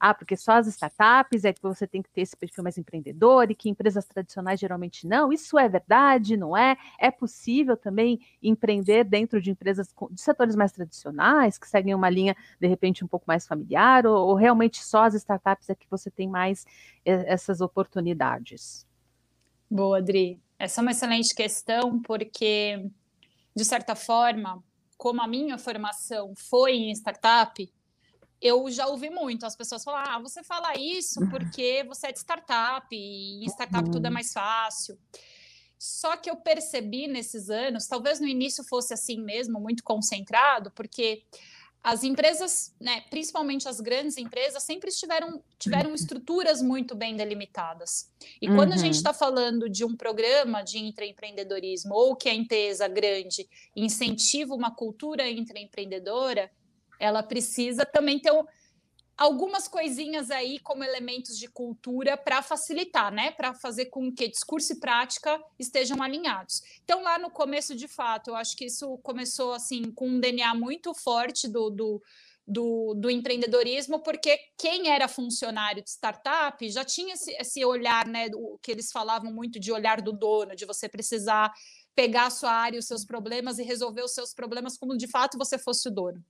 Ah, 0.00 0.14
porque 0.14 0.36
só 0.36 0.52
as 0.52 0.66
startups 0.66 1.44
é 1.44 1.52
que 1.52 1.62
você 1.62 1.86
tem 1.86 2.02
que 2.02 2.10
ter 2.10 2.22
esse 2.22 2.36
perfil 2.36 2.62
mais 2.64 2.78
empreendedor 2.78 3.50
e 3.50 3.54
que 3.54 3.68
empresas 3.68 4.06
tradicionais 4.06 4.60
geralmente 4.60 5.06
não. 5.06 5.32
Isso 5.32 5.58
é 5.58 5.68
verdade, 5.68 6.36
não 6.36 6.56
é? 6.56 6.76
É 6.98 7.10
possível 7.10 7.76
também 7.76 8.20
empreender 8.42 9.04
dentro 9.04 9.40
de 9.40 9.50
empresas 9.50 9.94
de 10.10 10.20
setores 10.20 10.56
mais 10.56 10.72
tradicionais, 10.72 11.58
que 11.58 11.68
seguem 11.68 11.94
uma 11.94 12.10
linha, 12.10 12.36
de 12.60 12.66
repente, 12.66 13.04
um 13.04 13.08
pouco 13.08 13.24
mais 13.26 13.46
familiar, 13.46 14.06
ou, 14.06 14.28
ou 14.28 14.34
realmente 14.34 14.84
só 14.84 15.04
as 15.04 15.14
startups 15.14 15.68
é 15.70 15.74
que 15.74 15.86
você 15.90 16.10
tem 16.10 16.28
mais 16.28 16.64
essas 17.04 17.60
oportunidades? 17.60 18.87
Boa, 19.70 19.98
Adri. 19.98 20.40
Essa 20.58 20.80
é 20.80 20.82
uma 20.82 20.90
excelente 20.90 21.34
questão, 21.34 22.00
porque, 22.00 22.90
de 23.54 23.64
certa 23.64 23.94
forma, 23.94 24.62
como 24.96 25.22
a 25.22 25.28
minha 25.28 25.58
formação 25.58 26.32
foi 26.36 26.72
em 26.72 26.92
startup, 26.92 27.72
eu 28.40 28.70
já 28.70 28.86
ouvi 28.86 29.10
muito 29.10 29.44
as 29.44 29.56
pessoas 29.56 29.84
falar: 29.84 30.14
ah, 30.14 30.18
você 30.18 30.42
fala 30.42 30.76
isso 30.76 31.20
uhum. 31.20 31.28
porque 31.28 31.84
você 31.86 32.08
é 32.08 32.12
de 32.12 32.18
startup, 32.18 32.86
e 32.90 33.44
em 33.44 33.46
startup 33.46 33.90
tudo 33.90 34.06
é 34.06 34.08
uhum. 34.08 34.14
mais 34.14 34.32
fácil. 34.32 34.98
Só 35.78 36.16
que 36.16 36.28
eu 36.28 36.36
percebi 36.36 37.06
nesses 37.06 37.50
anos, 37.50 37.86
talvez 37.86 38.18
no 38.18 38.26
início 38.26 38.64
fosse 38.64 38.92
assim 38.92 39.20
mesmo, 39.20 39.60
muito 39.60 39.84
concentrado, 39.84 40.72
porque 40.72 41.22
as 41.82 42.02
empresas, 42.02 42.74
né, 42.80 43.02
principalmente 43.08 43.68
as 43.68 43.80
grandes 43.80 44.16
empresas, 44.16 44.62
sempre 44.62 44.90
tiveram, 44.90 45.42
tiveram 45.58 45.94
estruturas 45.94 46.60
muito 46.60 46.94
bem 46.94 47.16
delimitadas. 47.16 48.10
E 48.42 48.48
uhum. 48.48 48.56
quando 48.56 48.72
a 48.72 48.76
gente 48.76 48.94
está 48.94 49.10
uhum. 49.10 49.16
falando 49.16 49.68
de 49.68 49.84
um 49.84 49.96
programa 49.96 50.62
de 50.62 50.78
intraempreendedorismo, 50.78 51.94
ou 51.94 52.16
que 52.16 52.28
a 52.28 52.34
empresa 52.34 52.88
grande 52.88 53.48
incentiva 53.74 54.54
uma 54.54 54.74
cultura 54.74 55.28
intraempreendedora, 55.30 56.50
ela 56.98 57.22
precisa 57.22 57.86
também 57.86 58.18
ter 58.18 58.32
um, 58.32 58.44
algumas 59.18 59.66
coisinhas 59.66 60.30
aí 60.30 60.60
como 60.60 60.84
elementos 60.84 61.36
de 61.36 61.48
cultura 61.48 62.16
para 62.16 62.40
facilitar, 62.40 63.12
né? 63.12 63.32
Para 63.32 63.52
fazer 63.52 63.86
com 63.86 64.12
que 64.12 64.28
discurso 64.28 64.72
e 64.72 64.80
prática 64.80 65.42
estejam 65.58 66.00
alinhados. 66.00 66.62
Então, 66.84 67.02
lá 67.02 67.18
no 67.18 67.28
começo, 67.28 67.74
de 67.74 67.88
fato, 67.88 68.30
eu 68.30 68.36
acho 68.36 68.56
que 68.56 68.66
isso 68.66 68.96
começou 68.98 69.52
assim 69.52 69.90
com 69.90 70.08
um 70.08 70.20
DNA 70.20 70.54
muito 70.54 70.94
forte 70.94 71.48
do, 71.48 71.68
do 71.68 72.02
do, 72.50 72.94
do, 72.94 73.10
empreendedorismo, 73.10 74.02
porque 74.02 74.38
quem 74.56 74.88
era 74.88 75.06
funcionário 75.06 75.84
de 75.84 75.90
startup 75.90 76.66
já 76.70 76.82
tinha 76.82 77.12
esse, 77.12 77.30
esse 77.32 77.62
olhar, 77.62 78.06
né, 78.06 78.30
o 78.34 78.58
que 78.62 78.72
eles 78.72 78.90
falavam 78.90 79.30
muito 79.30 79.60
de 79.60 79.70
olhar 79.70 80.00
do 80.00 80.14
dono, 80.14 80.56
de 80.56 80.64
você 80.64 80.88
precisar 80.88 81.52
pegar 81.94 82.24
a 82.24 82.30
sua 82.30 82.50
área, 82.50 82.78
os 82.78 82.86
seus 82.86 83.04
problemas 83.04 83.58
e 83.58 83.62
resolver 83.62 84.00
os 84.00 84.14
seus 84.14 84.32
problemas 84.32 84.78
como 84.78 84.96
de 84.96 85.06
fato 85.06 85.36
você 85.36 85.58
fosse 85.58 85.88
o 85.88 85.90
dono. 85.90 86.24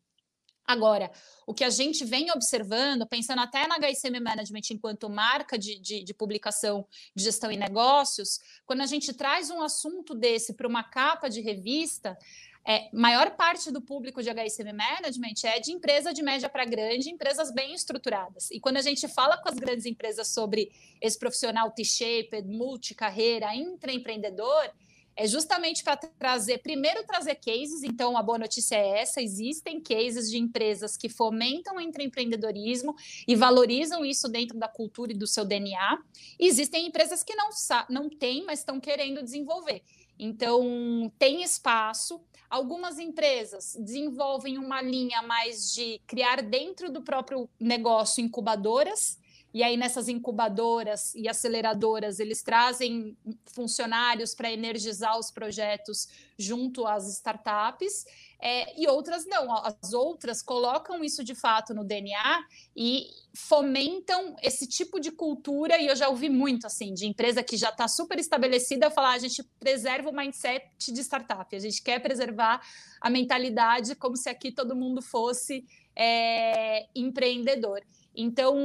Agora, 0.69 1.11
o 1.47 1.55
que 1.55 1.65
a 1.65 1.71
gente 1.71 2.05
vem 2.05 2.31
observando, 2.31 3.07
pensando 3.07 3.41
até 3.41 3.67
na 3.67 3.79
HSM 3.79 4.21
Management 4.21 4.61
enquanto 4.71 5.09
marca 5.09 5.59
de, 5.59 5.79
de, 5.79 6.05
de, 6.05 6.13
publicação 6.13 6.87
de 7.15 7.25
gestão 7.25 7.51
e 7.51 7.57
negócios, 7.57 8.39
quando 8.67 8.83
a 8.83 8.87
gente 8.87 9.15
traz 9.15 9.49
um 9.49 9.63
assunto 9.63 10.15
desse 10.15 10.53
para 10.53 10.69
uma 10.69 10.85
capa 10.85 11.31
de 11.31 11.41
revista, 11.41 12.19
é, 12.67 12.91
maior 12.93 13.31
parte 13.31 13.71
do 13.71 13.81
público 13.81 14.23
de 14.23 14.29
HSM 14.29 14.71
Management 14.75 15.45
é 15.45 15.59
de 15.59 15.73
empresa 15.73 16.13
de 16.13 16.23
média 16.23 16.51
para 16.51 16.67
grande, 16.67 17.09
empresas 17.09 17.51
bem 17.51 17.73
estruturadas. 17.73 18.51
E 18.51 18.61
quando 18.61 18.77
a 18.77 18.83
gente 18.83 19.09
fala 19.09 19.39
com 19.39 19.49
as 19.49 19.55
grandes 19.55 19.87
empresas 19.87 20.29
sobre 20.29 20.71
esse 21.01 21.19
profissional 21.19 21.71
T-shaped, 21.71 22.47
multicarreira, 22.47 23.55
intraempreendedor, 23.55 24.71
é 25.19 25.27
justamente 25.27 25.83
para 25.83 25.97
trazer, 25.97 26.59
primeiro 26.59 27.03
trazer 27.03 27.35
cases, 27.35 27.83
então 27.83 28.17
a 28.17 28.23
boa 28.23 28.39
notícia 28.39 28.77
é 28.77 29.01
essa, 29.01 29.21
existem 29.21 29.81
cases 29.81 30.31
de 30.31 30.39
empresas 30.39 30.97
que 30.97 31.09
fomentam 31.09 31.75
o 31.75 31.81
empreendedorismo 31.81 32.95
e 33.27 33.35
valorizam 33.35 34.05
isso 34.05 34.29
dentro 34.29 34.57
da 34.57 34.69
cultura 34.69 35.11
e 35.11 35.17
do 35.17 35.27
seu 35.27 35.45
DNA, 35.45 35.99
existem 36.39 36.87
empresas 36.87 37.25
que 37.25 37.35
não, 37.35 37.49
não 37.91 38.09
têm, 38.09 38.45
mas 38.45 38.61
estão 38.61 38.79
querendo 38.79 39.21
desenvolver. 39.21 39.83
Então, 40.17 41.13
tem 41.19 41.43
espaço. 41.43 42.21
Algumas 42.49 42.99
empresas 42.99 43.77
desenvolvem 43.81 44.57
uma 44.57 44.81
linha 44.81 45.21
mais 45.23 45.73
de 45.75 46.01
criar 46.07 46.43
dentro 46.43 46.93
do 46.93 47.03
próprio 47.03 47.49
negócio 47.59 48.25
incubadoras, 48.25 49.19
e 49.52 49.62
aí, 49.62 49.76
nessas 49.78 50.09
incubadoras 50.09 51.14
e 51.14 51.26
aceleradoras, 51.26 52.21
eles 52.21 52.43
trazem 52.43 53.17
funcionários 53.47 54.35
para 54.35 54.52
energizar 54.52 55.19
os 55.19 55.31
projetos 55.31 56.07
junto 56.38 56.87
às 56.87 57.09
startups. 57.09 58.05
É, 58.40 58.81
e 58.81 58.87
outras 58.87 59.26
não, 59.26 59.52
as 59.52 59.93
outras 59.93 60.43
colocam 60.43 61.02
isso 61.02 61.25
de 61.25 61.35
fato 61.35 61.75
no 61.75 61.83
DNA 61.83 62.45
e 62.76 63.07
fomentam 63.35 64.37
esse 64.43 64.67
tipo 64.67 65.00
de 65.00 65.11
cultura. 65.11 65.81
E 65.81 65.87
eu 65.87 65.97
já 65.97 66.09
ouvi 66.09 66.28
muito 66.28 66.67
assim, 66.67 66.93
de 66.93 67.07
empresa 67.07 67.43
que 67.43 67.57
já 67.57 67.71
está 67.71 67.88
super 67.88 68.19
estabelecida 68.19 68.90
falar: 68.90 69.14
a 69.14 69.19
gente 69.19 69.43
preserva 69.59 70.11
o 70.11 70.14
mindset 70.14 70.93
de 70.93 71.00
startup, 71.00 71.57
a 71.57 71.59
gente 71.59 71.83
quer 71.83 72.00
preservar 72.00 72.61
a 73.00 73.09
mentalidade 73.09 73.97
como 73.97 74.17
se 74.17 74.28
aqui 74.28 74.52
todo 74.52 74.76
mundo 74.76 75.00
fosse 75.00 75.64
é, 75.97 76.87
empreendedor. 76.95 77.83
Então, 78.21 78.59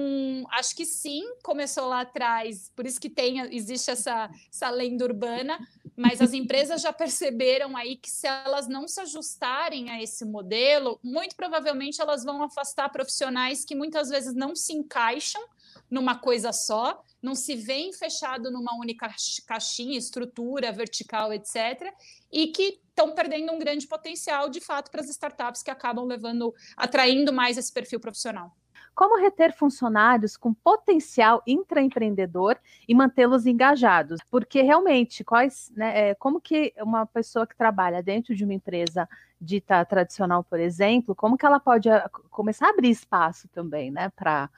acho 0.50 0.76
que 0.76 0.84
sim, 0.84 1.22
começou 1.44 1.88
lá 1.88 2.02
atrás, 2.02 2.72
por 2.76 2.88
isso 2.88 3.00
que 3.00 3.08
tem, 3.08 3.40
existe 3.56 3.92
essa, 3.92 4.28
essa 4.52 4.68
lenda 4.72 5.06
urbana, 5.06 5.60
mas 5.96 6.20
as 6.20 6.34
empresas 6.34 6.82
já 6.82 6.92
perceberam 6.92 7.78
aí 7.78 7.96
que 7.96 8.10
se 8.10 8.26
elas 8.26 8.68
não 8.68 8.88
se 8.88 9.00
ajustarem 9.02 9.92
a 9.92 10.02
esse 10.02 10.26
modelo, 10.26 11.00
muito 11.04 11.36
provavelmente 11.36 12.02
elas 12.02 12.24
vão 12.24 12.42
afastar 12.42 12.90
profissionais 12.90 13.64
que 13.64 13.76
muitas 13.76 14.10
vezes 14.10 14.34
não 14.34 14.56
se 14.56 14.74
encaixam 14.74 15.46
numa 15.88 16.18
coisa 16.18 16.52
só, 16.52 17.04
não 17.22 17.36
se 17.36 17.56
veem 17.56 17.94
fechado 17.94 18.50
numa 18.50 18.76
única 18.76 19.08
caixinha, 19.46 20.00
estrutura 20.00 20.72
vertical, 20.72 21.32
etc., 21.32 21.94
e 22.32 22.48
que 22.48 22.82
estão 22.90 23.14
perdendo 23.14 23.52
um 23.52 23.60
grande 23.60 23.86
potencial 23.86 24.50
de 24.50 24.60
fato 24.60 24.90
para 24.90 25.02
as 25.02 25.10
startups 25.10 25.62
que 25.62 25.70
acabam 25.70 26.06
levando, 26.06 26.56
atraindo 26.76 27.32
mais 27.32 27.56
esse 27.56 27.72
perfil 27.72 28.00
profissional. 28.00 28.52
Como 28.96 29.20
reter 29.20 29.54
funcionários 29.54 30.38
com 30.38 30.54
potencial 30.54 31.42
intraempreendedor 31.48 32.58
e 32.88 32.94
mantê-los 32.94 33.46
engajados? 33.46 34.20
Porque 34.30 34.62
realmente, 34.62 35.24
quais, 35.24 35.72
né, 35.76 36.10
é, 36.10 36.16
como 36.16 36.40
que 36.40 36.74
uma 36.78 37.06
pessoa 37.06 37.48
que 37.48 37.56
trabalha 37.56 38.04
dentro 38.04 38.36
de 38.36 38.44
uma 38.44 38.54
empresa 38.54 39.10
dita 39.42 39.84
tradicional, 39.84 40.44
por 40.44 40.60
exemplo, 40.60 41.16
como 41.16 41.38
que 41.38 41.46
ela 41.46 41.60
pode 41.60 41.90
ah, 41.90 42.10
começar 42.30 42.68
a 42.68 42.70
abrir 42.70 42.92
espaço 42.92 43.48
também, 43.50 43.92
né, 43.92 44.12
para 44.16 44.50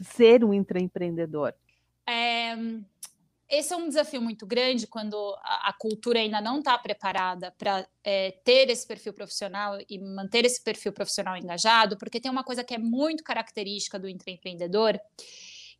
ser 0.00 0.44
um 0.44 0.52
intraempreendedor? 0.52 1.54
É, 2.06 2.56
esse 3.48 3.72
é 3.72 3.76
um 3.76 3.88
desafio 3.88 4.20
muito 4.20 4.46
grande 4.46 4.86
quando 4.86 5.16
a, 5.42 5.70
a 5.70 5.72
cultura 5.72 6.18
ainda 6.18 6.40
não 6.40 6.58
está 6.58 6.76
preparada 6.78 7.50
para 7.52 7.88
é, 8.04 8.32
ter 8.44 8.68
esse 8.70 8.86
perfil 8.86 9.12
profissional 9.12 9.78
e 9.88 9.98
manter 9.98 10.44
esse 10.44 10.62
perfil 10.62 10.92
profissional 10.92 11.36
engajado, 11.36 11.96
porque 11.96 12.20
tem 12.20 12.30
uma 12.30 12.44
coisa 12.44 12.62
que 12.62 12.74
é 12.74 12.78
muito 12.78 13.24
característica 13.24 13.98
do 13.98 14.08
empreendedor, 14.08 15.00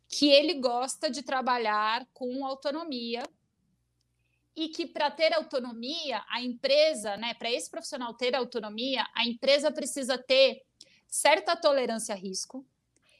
que 0.07 0.29
ele 0.29 0.55
gosta 0.55 1.09
de 1.09 1.21
trabalhar 1.21 2.07
com 2.13 2.45
autonomia 2.45 3.23
e 4.55 4.69
que 4.69 4.85
para 4.85 5.11
ter 5.11 5.33
autonomia, 5.33 6.23
a 6.29 6.41
empresa, 6.41 7.15
né, 7.17 7.33
para 7.35 7.51
esse 7.51 7.69
profissional 7.69 8.13
ter 8.15 8.35
autonomia, 8.35 9.05
a 9.15 9.25
empresa 9.25 9.71
precisa 9.71 10.17
ter 10.17 10.63
certa 11.07 11.55
tolerância 11.55 12.13
a 12.13 12.17
risco, 12.17 12.65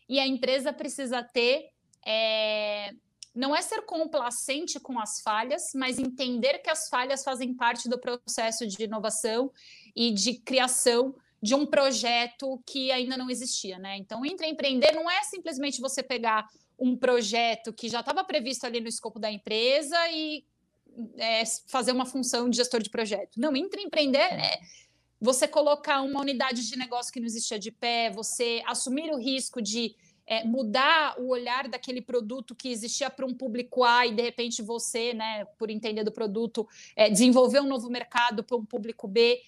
e 0.09 0.19
a 0.19 0.25
empresa 0.25 0.73
precisa 0.73 1.23
ter. 1.23 1.69
É, 2.03 2.95
não 3.33 3.55
é 3.55 3.61
ser 3.61 3.81
complacente 3.83 4.79
com 4.79 4.99
as 4.99 5.21
falhas, 5.21 5.71
mas 5.75 5.99
entender 5.99 6.59
que 6.59 6.69
as 6.69 6.89
falhas 6.89 7.23
fazem 7.23 7.53
parte 7.53 7.87
do 7.87 7.99
processo 7.99 8.65
de 8.65 8.83
inovação 8.83 9.51
e 9.95 10.11
de 10.11 10.35
criação 10.35 11.15
de 11.41 11.55
um 11.55 11.65
projeto 11.65 12.61
que 12.65 12.91
ainda 12.91 13.15
não 13.15 13.29
existia, 13.29 13.77
né? 13.79 13.97
Então, 13.97 14.25
empreender 14.25 14.91
não 14.91 15.09
é 15.09 15.23
simplesmente 15.23 15.79
você 15.79 16.03
pegar 16.03 16.47
um 16.77 16.97
projeto 16.97 17.71
que 17.71 17.87
já 17.87 17.99
estava 17.99 18.23
previsto 18.23 18.65
ali 18.65 18.81
no 18.81 18.87
escopo 18.87 19.19
da 19.19 19.31
empresa 19.31 19.97
e 20.11 20.43
é, 21.17 21.43
fazer 21.67 21.91
uma 21.91 22.05
função 22.05 22.49
de 22.49 22.57
gestor 22.57 22.81
de 22.81 22.89
projeto. 22.89 23.39
Não, 23.39 23.55
empreender 23.55 24.17
é 24.19 24.59
você 25.21 25.47
colocar 25.47 26.01
uma 26.01 26.21
unidade 26.21 26.67
de 26.67 26.77
negócio 26.77 27.11
que 27.11 27.19
não 27.19 27.27
existia 27.27 27.59
de 27.59 27.71
pé, 27.71 28.09
você 28.09 28.63
assumir 28.65 29.11
o 29.11 29.17
risco 29.17 29.61
de 29.61 29.95
é, 30.29 30.43
mudar 30.43 31.19
o 31.19 31.29
olhar 31.29 31.67
daquele 31.67 32.01
produto 32.01 32.53
que 32.53 32.69
existia 32.69 33.09
para 33.09 33.25
um 33.25 33.33
público 33.33 33.83
A 33.83 34.05
e 34.05 34.13
de 34.13 34.21
repente 34.21 34.61
você, 34.61 35.11
né, 35.11 35.43
por 35.57 35.71
entender 35.71 36.03
do 36.03 36.11
produto, 36.11 36.67
é, 36.95 37.09
desenvolver 37.09 37.59
um 37.59 37.67
novo 37.67 37.89
mercado 37.89 38.43
para 38.43 38.55
um 38.55 38.63
público 38.63 39.07
B. 39.07 39.41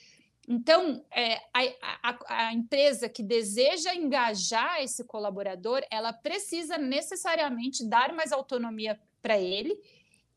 Então, 0.50 1.05
é, 1.11 1.35
a, 1.53 2.09
a, 2.09 2.47
a, 2.47 2.53
empresa 2.53 3.07
que 3.07 3.21
deseja 3.21 3.93
engajar 3.93 4.81
esse 4.81 5.03
colaborador, 5.03 5.83
ela 5.91 6.11
precisa 6.11 6.79
necessariamente 6.79 7.85
dar 7.85 8.11
mais 8.11 8.31
autonomia 8.31 9.00
para 9.21 9.38
ele 9.38 9.79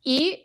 e 0.05 0.45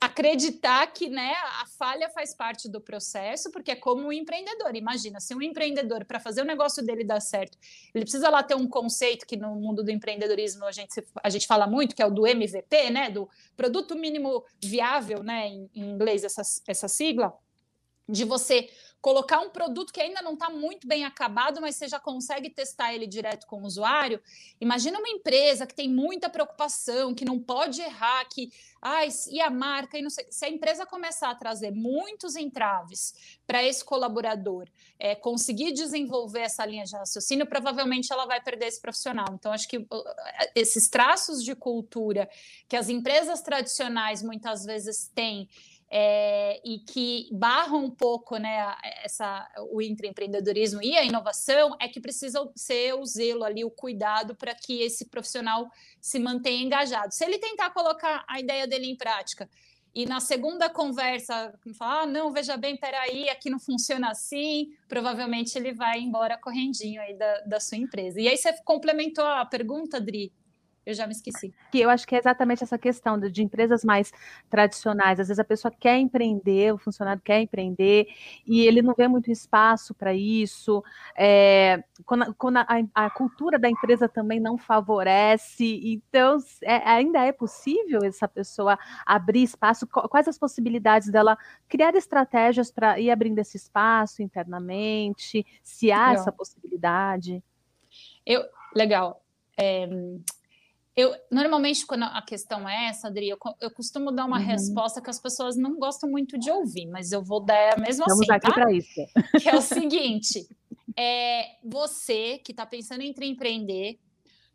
acreditar 0.00 0.86
que 0.86 1.10
né, 1.10 1.34
a 1.60 1.66
falha 1.78 2.08
faz 2.08 2.34
parte 2.34 2.70
do 2.70 2.80
processo, 2.80 3.50
porque 3.50 3.70
é 3.70 3.76
como 3.76 4.06
um 4.06 4.12
empreendedor. 4.12 4.74
Imagina, 4.74 5.20
se 5.20 5.34
um 5.34 5.42
empreendedor, 5.42 6.06
para 6.06 6.18
fazer 6.18 6.40
o 6.40 6.44
negócio 6.46 6.82
dele 6.82 7.04
dar 7.04 7.20
certo, 7.20 7.58
ele 7.94 8.04
precisa 8.04 8.30
lá 8.30 8.42
ter 8.42 8.54
um 8.54 8.66
conceito 8.66 9.26
que 9.26 9.36
no 9.36 9.54
mundo 9.56 9.84
do 9.84 9.90
empreendedorismo 9.90 10.64
a 10.64 10.72
gente, 10.72 11.04
a 11.22 11.28
gente 11.28 11.46
fala 11.46 11.66
muito, 11.66 11.94
que 11.94 12.00
é 12.00 12.06
o 12.06 12.10
do 12.10 12.26
MVP, 12.26 12.88
né, 12.88 13.10
do 13.10 13.28
produto 13.54 13.94
mínimo 13.94 14.42
viável, 14.62 15.22
né, 15.22 15.48
em, 15.48 15.70
em 15.74 15.90
inglês, 15.90 16.24
essa, 16.24 16.42
essa 16.66 16.88
sigla, 16.88 17.36
de 18.08 18.24
você 18.24 18.70
colocar 19.00 19.40
um 19.40 19.48
produto 19.48 19.92
que 19.92 20.00
ainda 20.00 20.20
não 20.20 20.34
está 20.34 20.50
muito 20.50 20.86
bem 20.86 21.04
acabado, 21.04 21.60
mas 21.60 21.76
você 21.76 21.88
já 21.88 21.98
consegue 21.98 22.50
testar 22.50 22.94
ele 22.94 23.06
direto 23.06 23.46
com 23.46 23.62
o 23.62 23.64
usuário. 23.64 24.20
Imagina 24.60 24.98
uma 24.98 25.08
empresa 25.08 25.66
que 25.66 25.74
tem 25.74 25.88
muita 25.88 26.28
preocupação, 26.28 27.14
que 27.14 27.24
não 27.24 27.38
pode 27.38 27.80
errar, 27.80 28.24
que 28.26 28.52
ai, 28.80 29.08
e 29.30 29.40
a 29.40 29.50
marca, 29.50 29.98
e 29.98 30.02
não 30.02 30.10
sei. 30.10 30.26
Se 30.30 30.44
a 30.44 30.48
empresa 30.48 30.84
começar 30.84 31.30
a 31.30 31.34
trazer 31.34 31.70
muitos 31.70 32.36
entraves 32.36 33.38
para 33.46 33.62
esse 33.62 33.84
colaborador 33.84 34.68
é, 34.98 35.14
conseguir 35.14 35.72
desenvolver 35.72 36.40
essa 36.40 36.64
linha 36.66 36.84
de 36.84 36.94
raciocínio, 36.94 37.46
provavelmente 37.46 38.12
ela 38.12 38.26
vai 38.26 38.40
perder 38.42 38.66
esse 38.66 38.80
profissional. 38.80 39.26
Então, 39.32 39.52
acho 39.52 39.66
que 39.66 39.86
esses 40.54 40.88
traços 40.88 41.42
de 41.42 41.54
cultura 41.54 42.28
que 42.68 42.76
as 42.76 42.88
empresas 42.90 43.40
tradicionais 43.40 44.22
muitas 44.22 44.64
vezes 44.64 45.10
têm 45.14 45.48
é, 45.90 46.60
e 46.64 46.78
que 46.78 47.28
barram 47.32 47.84
um 47.84 47.90
pouco 47.90 48.36
né, 48.36 48.76
essa, 49.02 49.48
o 49.72 49.82
empreendedorismo 49.82 50.80
e 50.80 50.96
a 50.96 51.04
inovação 51.04 51.76
é 51.80 51.88
que 51.88 52.00
precisa 52.00 52.48
ser 52.54 52.94
o 52.94 53.04
zelo 53.04 53.42
ali, 53.42 53.64
o 53.64 53.70
cuidado 53.70 54.36
para 54.36 54.54
que 54.54 54.80
esse 54.82 55.06
profissional 55.06 55.68
se 56.00 56.20
mantenha 56.20 56.64
engajado. 56.64 57.12
Se 57.12 57.24
ele 57.24 57.38
tentar 57.38 57.70
colocar 57.70 58.24
a 58.28 58.38
ideia 58.38 58.68
dele 58.68 58.86
em 58.86 58.96
prática 58.96 59.50
e 59.92 60.06
na 60.06 60.20
segunda 60.20 60.70
conversa 60.70 61.52
falar, 61.76 62.02
ah, 62.02 62.06
não, 62.06 62.32
veja 62.32 62.56
bem, 62.56 62.76
peraí, 62.76 63.28
aqui 63.28 63.50
não 63.50 63.58
funciona 63.58 64.10
assim, 64.10 64.72
provavelmente 64.88 65.58
ele 65.58 65.72
vai 65.74 65.98
embora 65.98 66.38
correndinho 66.38 67.02
aí 67.02 67.14
da, 67.14 67.40
da 67.40 67.58
sua 67.58 67.78
empresa. 67.78 68.20
E 68.20 68.28
aí 68.28 68.36
você 68.36 68.52
complementou 68.62 69.24
a 69.24 69.44
pergunta, 69.44 70.00
Dri, 70.00 70.32
eu 70.84 70.94
já 70.94 71.06
me 71.06 71.12
esqueci. 71.12 71.52
Que 71.70 71.80
eu 71.80 71.90
acho 71.90 72.06
que 72.06 72.14
é 72.14 72.18
exatamente 72.18 72.64
essa 72.64 72.78
questão 72.78 73.18
de, 73.18 73.30
de, 73.30 73.42
empresas 73.42 73.84
mais 73.84 74.12
tradicionais. 74.48 75.20
Às 75.20 75.28
vezes 75.28 75.38
a 75.38 75.44
pessoa 75.44 75.72
quer 75.78 75.98
empreender, 75.98 76.72
o 76.72 76.78
funcionário 76.78 77.20
quer 77.22 77.40
empreender, 77.40 78.08
e 78.46 78.66
ele 78.66 78.80
não 78.80 78.94
vê 78.94 79.06
muito 79.06 79.30
espaço 79.30 79.94
para 79.94 80.14
isso. 80.14 80.82
É, 81.16 81.84
quando, 82.06 82.34
quando 82.34 82.56
a, 82.58 82.66
a, 82.94 83.10
cultura 83.10 83.58
da 83.58 83.68
empresa 83.68 84.08
também 84.08 84.40
não 84.40 84.56
favorece, 84.56 85.80
então 85.84 86.38
é, 86.62 86.76
ainda 86.88 87.20
é 87.20 87.32
possível 87.32 88.00
essa 88.02 88.26
pessoa 88.26 88.78
abrir 89.04 89.42
espaço? 89.42 89.86
Quais 89.86 90.28
as 90.28 90.38
possibilidades 90.38 91.10
dela 91.10 91.36
criar 91.68 91.94
estratégias 91.94 92.70
para 92.70 92.98
ir 92.98 93.10
abrindo 93.10 93.38
esse 93.38 93.56
espaço 93.56 94.22
internamente? 94.22 95.44
Se 95.62 95.92
há 95.92 96.08
legal. 96.08 96.14
essa 96.14 96.32
possibilidade? 96.32 97.42
Eu, 98.24 98.42
legal. 98.74 99.22
É, 99.58 99.86
eu, 101.00 101.14
normalmente, 101.30 101.86
quando 101.86 102.04
a 102.04 102.22
questão 102.22 102.68
é 102.68 102.88
essa, 102.88 103.08
Adri, 103.08 103.28
eu, 103.28 103.38
eu 103.60 103.70
costumo 103.70 104.12
dar 104.12 104.24
uma 104.26 104.38
uhum. 104.38 104.44
resposta 104.44 105.00
que 105.00 105.10
as 105.10 105.20
pessoas 105.20 105.56
não 105.56 105.78
gostam 105.78 106.10
muito 106.10 106.38
de 106.38 106.50
ouvir, 106.50 106.86
mas 106.86 107.12
eu 107.12 107.22
vou 107.22 107.40
dar 107.40 107.78
mesmo 107.78 108.04
Estamos 108.04 108.28
assim. 108.28 108.32
aqui 108.32 108.46
tá? 108.46 108.52
para 108.52 108.72
isso. 108.72 109.00
Que 109.40 109.48
é 109.48 109.56
o 109.56 109.62
seguinte: 109.62 110.46
é, 110.96 111.56
você 111.64 112.38
que 112.38 112.52
está 112.52 112.66
pensando 112.66 113.02
em 113.02 113.10
empreender 113.10 113.98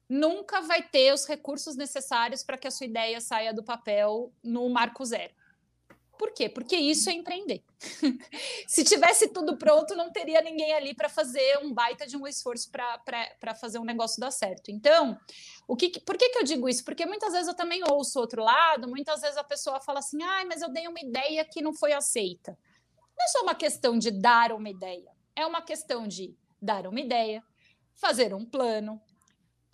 nunca 0.07 0.61
vai 0.61 0.83
ter 0.83 1.13
os 1.13 1.25
recursos 1.25 1.75
necessários 1.75 2.43
para 2.43 2.57
que 2.57 2.67
a 2.67 2.71
sua 2.71 2.85
ideia 2.85 3.19
saia 3.19 3.53
do 3.53 3.63
papel 3.63 4.31
no 4.43 4.69
marco 4.69 5.03
zero. 5.03 5.33
Por 6.17 6.31
quê? 6.31 6.47
Porque 6.49 6.75
isso 6.75 7.09
é 7.09 7.13
empreender. 7.13 7.63
Se 8.67 8.83
tivesse 8.83 9.29
tudo 9.29 9.57
pronto, 9.57 9.95
não 9.95 10.11
teria 10.11 10.41
ninguém 10.41 10.73
ali 10.73 10.95
para 10.95 11.09
fazer 11.09 11.59
um 11.61 11.73
baita 11.73 12.07
de 12.07 12.15
um 12.15 12.25
esforço 12.25 12.71
para 12.71 13.55
fazer 13.55 13.79
um 13.79 13.83
negócio 13.83 14.19
dar 14.19 14.31
certo. 14.31 14.69
Então, 14.69 15.17
o 15.67 15.75
que, 15.75 15.99
por 16.01 16.17
que, 16.17 16.29
que 16.29 16.39
eu 16.39 16.43
digo 16.43 16.69
isso? 16.69 16.83
Porque 16.83 17.05
muitas 17.05 17.33
vezes 17.33 17.47
eu 17.47 17.55
também 17.55 17.81
ouço 17.89 18.19
outro 18.19 18.43
lado, 18.43 18.87
muitas 18.87 19.21
vezes 19.21 19.37
a 19.37 19.43
pessoa 19.43 19.79
fala 19.81 19.99
assim: 19.99 20.21
ah, 20.23 20.45
mas 20.45 20.61
eu 20.61 20.69
dei 20.71 20.87
uma 20.87 20.99
ideia 20.99 21.43
que 21.45 21.61
não 21.61 21.73
foi 21.73 21.93
aceita. 21.93 22.57
Não 23.17 23.25
é 23.25 23.27
só 23.29 23.41
uma 23.43 23.55
questão 23.55 23.97
de 23.97 24.11
dar 24.11 24.51
uma 24.51 24.69
ideia, 24.69 25.11
é 25.35 25.45
uma 25.45 25.61
questão 25.61 26.07
de 26.07 26.35
dar 26.61 26.87
uma 26.87 26.99
ideia, 26.99 27.43
fazer 27.95 28.33
um 28.33 28.45
plano, 28.45 29.01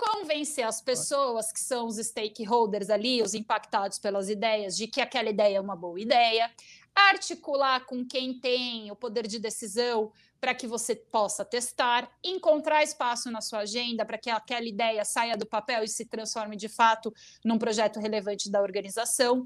convencer 0.01 0.65
as 0.65 0.81
pessoas 0.81 1.51
que 1.51 1.59
são 1.59 1.85
os 1.85 1.97
stakeholders 1.97 2.89
ali, 2.89 3.21
os 3.21 3.35
impactados 3.35 3.99
pelas 3.99 4.29
ideias, 4.29 4.75
de 4.75 4.87
que 4.87 4.99
aquela 4.99 5.29
ideia 5.29 5.57
é 5.57 5.61
uma 5.61 5.75
boa 5.75 5.99
ideia, 5.99 6.51
articular 6.95 7.85
com 7.85 8.03
quem 8.03 8.39
tem 8.39 8.89
o 8.89 8.95
poder 8.95 9.27
de 9.27 9.37
decisão 9.37 10.11
para 10.39 10.55
que 10.55 10.65
você 10.65 10.95
possa 10.95 11.45
testar, 11.45 12.11
encontrar 12.23 12.83
espaço 12.83 13.29
na 13.29 13.41
sua 13.41 13.59
agenda 13.59 14.03
para 14.03 14.17
que 14.17 14.29
aquela 14.29 14.65
ideia 14.65 15.05
saia 15.05 15.37
do 15.37 15.45
papel 15.45 15.83
e 15.83 15.87
se 15.87 16.05
transforme 16.05 16.55
de 16.55 16.67
fato 16.67 17.13
num 17.45 17.59
projeto 17.59 17.99
relevante 17.99 18.49
da 18.49 18.59
organização. 18.59 19.43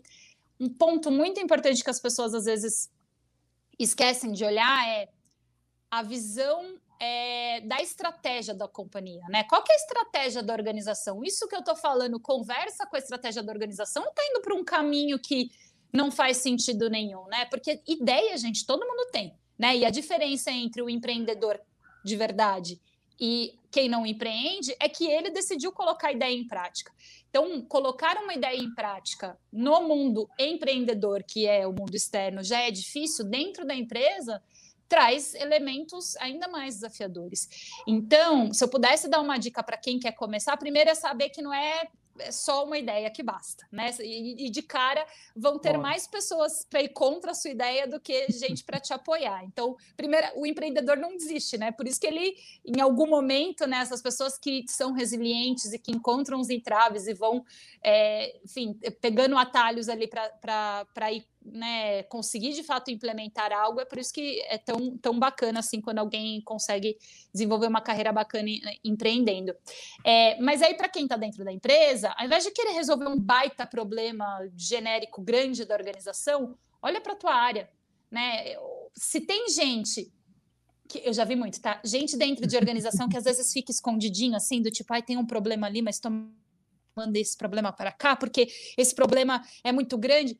Um 0.58 0.70
ponto 0.70 1.12
muito 1.12 1.38
importante 1.42 1.84
que 1.84 1.90
as 1.90 2.00
pessoas 2.00 2.34
às 2.34 2.46
vezes 2.46 2.90
esquecem 3.78 4.32
de 4.32 4.46
olhar 4.46 4.88
é 4.88 5.10
a 5.92 6.02
visão 6.02 6.80
é, 7.06 7.62
da 7.62 7.82
estratégia 7.82 8.54
da 8.54 8.68
companhia, 8.68 9.22
né? 9.30 9.44
Qual 9.44 9.64
que 9.64 9.72
é 9.72 9.76
a 9.76 9.78
estratégia 9.78 10.42
da 10.42 10.54
organização? 10.54 11.24
Isso 11.24 11.48
que 11.48 11.56
eu 11.56 11.60
estou 11.60 11.76
falando, 11.76 12.20
conversa 12.20 12.86
com 12.88 12.96
a 12.96 13.00
estratégia 13.00 13.44
da 13.44 13.52
organização, 13.52 14.04
está 14.06 14.22
indo 14.30 14.42
para 14.42 14.56
um 14.56 14.64
caminho 14.64 15.20
que 15.20 15.52
não 15.94 16.12
faz 16.12 16.38
sentido 16.38 16.90
nenhum, 16.90 17.26
né? 17.28 17.46
Porque 17.46 17.80
ideia, 17.88 18.36
gente, 18.38 18.66
todo 18.66 18.86
mundo 18.86 19.10
tem, 19.12 19.38
né? 19.58 19.78
E 19.78 19.86
a 19.86 19.90
diferença 19.90 20.52
entre 20.52 20.82
o 20.82 20.90
empreendedor 20.90 21.62
de 22.04 22.16
verdade 22.16 22.82
e 23.20 23.54
quem 23.72 23.88
não 23.88 24.06
empreende 24.06 24.76
é 24.80 24.90
que 24.90 25.06
ele 25.06 25.30
decidiu 25.30 25.72
colocar 25.72 26.10
a 26.10 26.14
ideia 26.14 26.36
em 26.36 26.48
prática. 26.48 26.92
Então, 27.30 27.62
colocar 27.62 28.18
uma 28.18 28.34
ideia 28.34 28.58
em 28.58 28.74
prática 28.74 29.38
no 29.52 29.82
mundo 29.82 30.30
empreendedor, 30.40 31.24
que 31.24 31.46
é 31.46 31.68
o 31.68 31.74
mundo 31.74 31.94
externo, 31.94 32.44
já 32.44 32.62
é 32.62 32.72
difícil 32.72 33.26
dentro 33.26 33.66
da 33.66 33.76
empresa 33.76 34.42
traz 34.88 35.34
elementos 35.36 36.16
ainda 36.18 36.48
mais 36.48 36.76
desafiadores. 36.76 37.48
Então, 37.88 38.54
se 38.54 38.64
eu 38.64 38.68
pudesse 38.68 39.08
dar 39.08 39.22
uma 39.22 39.38
dica 39.38 39.64
para 39.64 39.78
quem 39.78 40.00
quer 40.00 40.14
começar, 40.14 40.54
a 40.54 40.58
primeira 40.58 40.92
é 40.92 40.96
saber 40.96 41.30
que 41.30 41.42
não 41.42 41.54
é 41.54 41.88
é 42.20 42.32
só 42.32 42.66
uma 42.66 42.78
ideia 42.78 43.10
que 43.10 43.22
basta, 43.22 43.68
né? 43.72 43.92
E, 44.00 44.48
e 44.48 44.50
de 44.50 44.62
cara 44.62 45.06
vão 45.36 45.60
ter 45.60 45.78
mais 45.78 46.08
pessoas 46.08 46.66
para 46.70 46.82
ir 46.82 46.90
contra 46.90 47.32
a 47.32 47.34
sua 47.34 47.52
ideia 47.52 47.88
do 47.88 48.00
que 48.00 48.28
gente 48.32 48.64
para 48.64 48.80
te 48.80 48.94
apoiar. 48.94 49.44
Então, 49.44 49.76
primeiro, 49.98 50.28
o 50.36 50.46
empreendedor 50.46 50.98
não 50.98 51.16
desiste, 51.16 51.58
né? 51.58 51.72
Por 51.72 51.88
isso 51.88 52.00
que 52.00 52.08
ele, 52.08 52.36
em 52.66 52.80
algum 52.80 53.08
momento, 53.08 53.68
né, 53.68 53.78
essas 53.78 54.02
pessoas 54.02 54.38
que 54.38 54.66
são 54.68 54.94
resilientes 54.94 55.74
e 55.74 55.80
que 55.80 55.92
encontram 55.92 56.40
os 56.40 56.50
entraves 56.50 57.08
e 57.08 57.14
vão, 57.14 57.44
é, 57.84 58.38
enfim, 58.44 58.74
pegando 59.02 59.38
atalhos 59.38 59.90
ali 59.90 60.08
para 60.08 61.12
ir 61.12 61.26
né, 61.46 62.04
conseguir 62.04 62.54
de 62.54 62.64
fato 62.64 62.90
implementar 62.90 63.52
algo, 63.52 63.80
é 63.80 63.86
por 63.86 64.00
isso 64.00 64.12
que 64.12 64.42
é 64.48 64.58
tão, 64.58 64.98
tão 64.98 65.18
bacana 65.18 65.60
assim 65.60 65.80
quando 65.80 66.00
alguém 66.00 66.42
consegue 66.42 66.98
desenvolver 67.32 67.68
uma 67.68 67.82
carreira 67.82 68.12
bacana 68.12 68.50
empreendendo. 68.84 69.56
É, 70.04 70.40
mas 70.42 70.62
aí, 70.62 70.74
para 70.74 70.90
quem 70.90 71.04
está 71.04 71.16
dentro 71.16 71.46
da 71.46 71.52
empresa, 71.52 72.14
ao 72.18 72.26
invés 72.26 72.44
de 72.44 72.52
querer 72.52 72.72
resolver 72.72 73.08
um 73.08 73.20
baita 73.20 73.66
problema 73.66 74.26
genérico 74.56 75.22
grande 75.22 75.66
da 75.66 75.76
organização, 75.76 76.58
olha 76.82 77.00
para 77.00 77.14
a 77.14 77.18
tua 77.18 77.34
área. 77.34 77.70
Né? 78.10 78.56
Se 78.94 79.22
tem 79.22 79.50
gente 79.50 80.12
que 80.88 81.02
eu 81.04 81.14
já 81.14 81.24
vi 81.24 81.36
muito, 81.36 81.60
tá? 81.60 81.82
Gente 81.84 82.16
dentro 82.16 82.46
de 82.46 82.56
organização 82.56 83.10
que 83.10 83.18
às 83.18 83.24
vezes 83.24 83.52
fica 83.52 83.72
escondidinho, 83.72 84.36
assim, 84.36 84.62
do 84.62 84.70
tipo, 84.70 84.94
ai, 84.94 85.02
tem 85.02 85.18
um 85.18 85.26
problema 85.26 85.66
ali, 85.68 85.82
mas 85.82 85.96
estou 85.96 86.12
mandando 86.96 87.18
esse 87.18 87.36
problema 87.36 87.74
para 87.74 87.92
cá, 87.92 88.16
porque 88.16 88.48
esse 88.78 88.94
problema 88.94 89.44
é 89.64 89.72
muito 89.72 89.98
grande. 89.98 90.40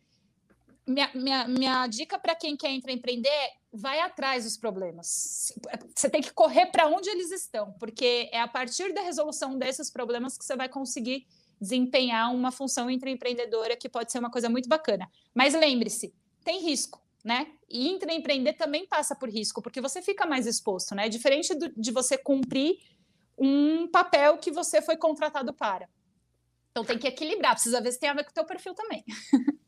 Minha, 0.88 1.12
minha, 1.16 1.48
minha 1.48 1.88
dica 1.88 2.20
para 2.20 2.36
quem 2.36 2.56
quer 2.56 2.70
empreender 2.72 3.28
é 3.28 3.54
vai 3.74 4.00
atrás 4.00 4.44
dos 4.44 4.56
problemas. 4.56 5.52
Você 5.96 6.10
tem 6.10 6.22
que 6.22 6.32
correr 6.32 6.68
para 6.68 6.88
onde 6.88 7.10
eles 7.10 7.32
estão, 7.32 7.74
porque 7.74 8.30
é 8.32 8.40
a 8.40 8.48
partir 8.48 8.94
da 8.94 9.02
resolução 9.02 9.58
desses 9.58 9.92
problemas 9.92 10.38
que 10.38 10.46
você 10.46 10.56
vai 10.56 10.70
conseguir 10.70 11.28
desempenhar 11.60 12.34
uma 12.34 12.52
função 12.52 12.90
intraempreendedora 12.90 13.76
que 13.76 13.90
pode 13.90 14.12
ser 14.12 14.20
uma 14.20 14.32
coisa 14.32 14.50
muito 14.50 14.70
bacana. 14.70 15.10
Mas 15.34 15.54
lembre-se, 15.54 16.14
tem 16.44 16.62
risco, 16.62 17.02
né? 17.24 17.48
E 17.70 17.90
intraempreender 17.90 18.56
também 18.56 18.86
passa 18.86 19.16
por 19.16 19.30
risco, 19.30 19.62
porque 19.62 19.82
você 19.82 20.02
fica 20.02 20.26
mais 20.26 20.46
exposto, 20.46 20.94
né? 20.94 21.10
Diferente 21.10 21.54
do, 21.56 21.70
de 21.70 21.92
você 21.92 22.18
cumprir 22.18 22.78
um 23.38 23.88
papel 23.88 24.38
que 24.38 24.52
você 24.52 24.82
foi 24.82 24.96
contratado 24.96 25.54
para. 25.54 25.90
Então 26.72 26.86
tem 26.86 26.98
que 26.98 27.08
equilibrar, 27.08 27.54
precisa 27.54 27.82
ver 27.82 27.92
se 27.92 28.00
tem 28.00 28.10
a 28.10 28.14
ver 28.14 28.24
com 28.24 28.32
o 28.32 28.34
teu 28.34 28.46
perfil 28.46 28.74
também. 28.74 29.04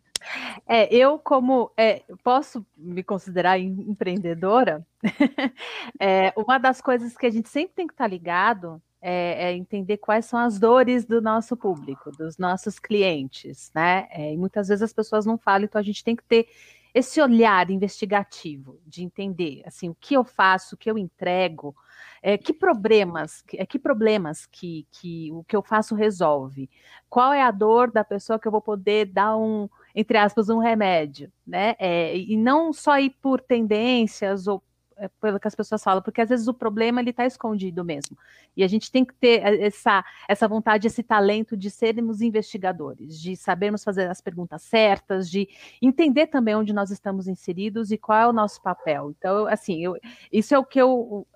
É, 0.68 0.94
eu 0.94 1.18
como 1.20 1.72
é, 1.78 2.04
posso 2.24 2.66
me 2.76 3.04
considerar 3.04 3.60
empreendedora, 3.60 4.86
é, 6.00 6.34
uma 6.36 6.58
das 6.58 6.82
coisas 6.82 7.16
que 7.16 7.26
a 7.26 7.30
gente 7.30 7.50
sempre 7.50 7.76
tem 7.76 7.88
que 7.88 7.94
estar 7.94 8.08
ligado 8.08 8.82
é, 9.02 9.50
é, 9.50 9.54
entender 9.54 9.98
quais 9.98 10.26
são 10.26 10.40
as 10.40 10.60
dores 10.60 11.06
do 11.06 11.22
nosso 11.22 11.56
público, 11.56 12.12
dos 12.12 12.38
nossos 12.38 12.80
clientes, 12.80 13.72
né? 13.74 14.08
É, 14.10 14.34
e 14.34 14.38
muitas 14.38 14.68
vezes 14.68 14.82
as 14.82 14.94
pessoas 14.94 15.26
não 15.26 15.38
falam, 15.38 15.66
então 15.66 15.80
a 15.80 15.84
gente 15.84 16.04
tem 16.04 16.16
que 16.16 16.24
ter 16.24 16.48
esse 16.94 17.22
olhar 17.22 17.70
investigativo 17.70 18.80
de 18.86 19.04
entender 19.04 19.62
assim 19.66 19.88
o 19.90 19.96
que 19.96 20.16
eu 20.16 20.24
faço, 20.24 20.74
o 20.74 20.78
que 20.78 20.90
eu 20.90 20.98
entrego, 20.98 21.76
é, 22.24 22.38
que 22.38 22.52
problemas, 22.52 23.42
que, 23.44 23.58
é, 23.58 23.66
que 23.66 23.78
problemas 23.78 24.48
que, 24.48 24.88
que 24.92 25.32
o 25.32 25.44
que 25.44 25.56
eu 25.56 25.62
faço 25.62 25.94
resolve, 25.94 26.70
qual 27.08 27.32
é 27.32 27.44
a 27.44 27.52
dor 27.52 27.92
da 27.92 28.04
pessoa 28.04 28.40
que 28.40 28.48
eu 28.48 28.52
vou 28.52 28.62
poder 28.62 29.06
dar 29.06 29.38
um 29.38 29.70
entre 30.00 30.16
aspas 30.16 30.48
um 30.48 30.60
remédio, 30.60 31.32
né? 31.46 31.76
É, 31.80 32.16
e 32.16 32.38
não 32.38 32.72
só 32.72 33.00
ir 33.00 33.16
por 33.20 33.42
tendências 33.42 34.46
ou 34.46 34.62
é, 34.96 35.08
pelo 35.20 35.40
que 35.40 35.48
as 35.48 35.56
pessoas 35.56 35.84
falam, 35.84 36.04
porque 36.04 36.22
às 36.22 36.30
vezes 36.30 36.48
o 36.48 36.54
problema 36.54 37.02
ele 37.02 37.10
está 37.10 37.26
escondido 37.26 37.84
mesmo. 37.84 38.16
E 38.56 38.64
a 38.64 38.68
gente 38.68 38.92
tem 38.92 39.04
que 39.04 39.14
ter 39.16 39.42
essa, 39.60 40.06
essa 40.28 40.48
vontade, 40.48 40.86
esse 40.86 41.02
talento 41.02 41.58
de 41.58 41.72
sermos 41.72 42.22
investigadores, 42.22 43.20
de 43.20 43.36
sabermos 43.36 43.84
fazer 43.84 44.08
as 44.08 44.22
perguntas 44.22 44.62
certas, 44.62 45.30
de 45.30 45.50
entender 45.82 46.28
também 46.28 46.56
onde 46.56 46.74
nós 46.74 46.92
estamos 46.92 47.28
inseridos 47.28 47.92
e 47.92 47.98
qual 47.98 48.20
é 48.20 48.28
o 48.28 48.34
nosso 48.34 48.62
papel. 48.62 49.14
Então, 49.18 49.48
assim, 49.48 49.84
eu, 49.84 49.98
isso 50.32 50.54
é 50.54 50.60
o 50.60 50.66
que 50.66 50.80
eu, 50.80 51.28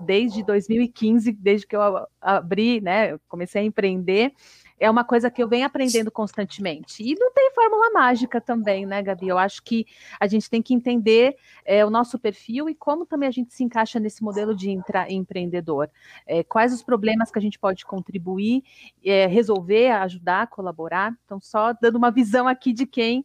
desde 0.00 0.42
2015, 0.42 1.32
desde 1.32 1.66
que 1.66 1.76
eu 1.76 2.06
abri, 2.20 2.82
né, 2.82 3.12
eu 3.12 3.20
comecei 3.28 3.62
a 3.62 3.64
empreender, 3.64 4.34
é 4.80 4.90
uma 4.90 5.04
coisa 5.04 5.30
que 5.30 5.42
eu 5.42 5.48
venho 5.48 5.66
aprendendo 5.66 6.10
constantemente. 6.10 7.02
E 7.02 7.14
não 7.14 7.30
tem 7.32 7.52
fórmula 7.54 7.90
mágica 7.90 8.40
também, 8.40 8.86
né, 8.86 9.02
Gabi? 9.02 9.28
Eu 9.28 9.36
acho 9.36 9.62
que 9.62 9.86
a 10.18 10.26
gente 10.26 10.48
tem 10.48 10.62
que 10.62 10.72
entender 10.72 11.36
é, 11.66 11.84
o 11.84 11.90
nosso 11.90 12.18
perfil 12.18 12.68
e 12.68 12.74
como 12.74 13.04
também 13.04 13.28
a 13.28 13.32
gente 13.32 13.52
se 13.52 13.62
encaixa 13.62 14.00
nesse 14.00 14.24
modelo 14.24 14.56
de 14.56 14.70
empreendedor. 15.10 15.90
É, 16.26 16.42
quais 16.42 16.72
os 16.72 16.82
problemas 16.82 17.30
que 17.30 17.38
a 17.38 17.42
gente 17.42 17.58
pode 17.58 17.84
contribuir, 17.84 18.64
é, 19.04 19.26
resolver, 19.26 19.90
ajudar, 19.90 20.46
colaborar. 20.46 21.14
Então, 21.26 21.38
só 21.38 21.74
dando 21.74 21.96
uma 21.96 22.10
visão 22.10 22.48
aqui 22.48 22.72
de 22.72 22.86
quem 22.86 23.24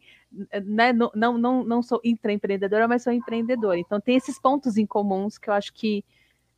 né, 0.65 0.91
não, 0.91 1.09
não, 1.15 1.37
não, 1.37 1.63
não 1.63 1.81
sou 1.81 2.01
intraempreendedora, 2.03 2.87
mas 2.87 3.03
sou 3.03 3.13
empreendedora. 3.13 3.79
Então, 3.79 4.01
tem 4.01 4.17
esses 4.17 4.37
pontos 4.37 4.75
em 4.75 4.85
comuns 4.85 5.37
que 5.37 5.49
eu 5.49 5.53
acho 5.53 5.73
que 5.73 6.03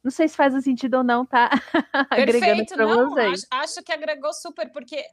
não 0.07 0.11
sei 0.11 0.27
se 0.29 0.37
faz 0.37 0.53
sentido 0.63 0.97
ou 0.97 1.03
não, 1.03 1.25
tá? 1.25 1.49
Agregando 2.09 2.65
para 2.65 2.85
vocês. 2.85 3.45
Acho, 3.51 3.63
acho 3.63 3.83
que 3.83 3.91
agregou 3.91 4.33
super, 4.33 4.71
porque 4.71 5.03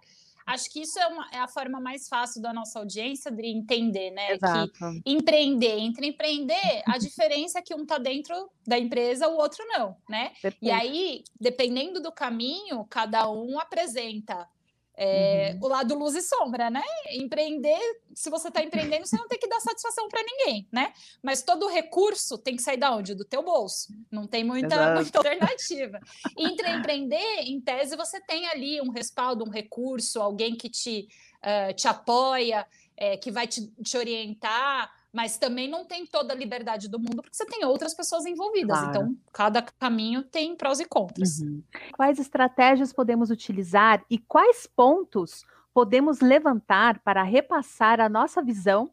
acho 0.46 0.70
que 0.70 0.82
isso 0.82 0.96
é, 1.00 1.06
uma, 1.08 1.28
é, 1.32 1.38
a 1.38 1.48
forma 1.48 1.80
mais 1.80 2.08
fácil 2.08 2.40
da 2.40 2.52
nossa 2.52 2.78
audiência 2.78 3.28
de 3.28 3.44
entender, 3.44 4.12
né? 4.12 4.34
Exato. 4.34 4.72
Que 4.72 5.02
empreender, 5.04 5.78
entre 5.78 6.06
empreender, 6.06 6.82
a 6.86 6.96
diferença 6.96 7.58
é 7.58 7.62
que 7.62 7.74
um 7.74 7.82
está 7.82 7.98
dentro 7.98 8.48
da 8.64 8.78
empresa, 8.78 9.26
o 9.26 9.36
outro 9.36 9.64
não, 9.66 9.96
né? 10.08 10.28
Perfeito. 10.40 10.64
E 10.64 10.70
aí, 10.70 11.24
dependendo 11.40 12.00
do 12.00 12.12
caminho, 12.12 12.86
cada 12.88 13.28
um 13.28 13.58
apresenta 13.58 14.48
é, 14.96 15.52
uhum. 15.54 15.66
O 15.66 15.68
lado 15.68 15.98
luz 15.98 16.14
e 16.14 16.22
sombra, 16.22 16.70
né? 16.70 16.82
Empreender, 17.10 17.80
se 18.14 18.30
você 18.30 18.46
está 18.46 18.62
empreendendo, 18.62 19.06
você 19.06 19.16
não 19.16 19.26
tem 19.26 19.38
que 19.38 19.48
dar 19.48 19.58
satisfação 19.58 20.08
para 20.08 20.22
ninguém, 20.22 20.68
né? 20.70 20.92
Mas 21.20 21.42
todo 21.42 21.66
recurso 21.66 22.38
tem 22.38 22.54
que 22.54 22.62
sair 22.62 22.76
da 22.76 22.94
onde? 22.94 23.14
Do 23.14 23.24
teu 23.24 23.42
bolso. 23.42 23.92
Não 24.10 24.26
tem 24.26 24.44
muita, 24.44 24.94
muita 24.94 25.18
alternativa. 25.18 25.98
Entre 26.38 26.70
empreender, 26.70 27.40
em 27.40 27.60
tese, 27.60 27.96
você 27.96 28.20
tem 28.20 28.46
ali 28.46 28.80
um 28.80 28.90
respaldo, 28.90 29.44
um 29.44 29.50
recurso, 29.50 30.22
alguém 30.22 30.54
que 30.54 30.68
te, 30.68 31.08
uh, 31.42 31.74
te 31.74 31.88
apoia, 31.88 32.64
é, 32.96 33.16
que 33.16 33.32
vai 33.32 33.48
te, 33.48 33.66
te 33.82 33.96
orientar 33.98 34.92
mas 35.14 35.38
também 35.38 35.68
não 35.68 35.84
tem 35.84 36.04
toda 36.04 36.34
a 36.34 36.36
liberdade 36.36 36.88
do 36.88 36.98
mundo, 36.98 37.22
porque 37.22 37.36
você 37.36 37.46
tem 37.46 37.64
outras 37.64 37.94
pessoas 37.94 38.26
envolvidas. 38.26 38.76
Claro. 38.76 38.90
Então, 38.90 39.16
cada 39.32 39.62
caminho 39.62 40.24
tem 40.24 40.56
prós 40.56 40.80
e 40.80 40.84
contras. 40.84 41.38
Uhum. 41.38 41.62
Quais 41.92 42.18
estratégias 42.18 42.92
podemos 42.92 43.30
utilizar 43.30 44.04
e 44.10 44.18
quais 44.18 44.66
pontos 44.66 45.44
podemos 45.72 46.20
levantar 46.20 46.98
para 46.98 47.22
repassar 47.22 48.00
a 48.00 48.08
nossa 48.08 48.42
visão 48.42 48.90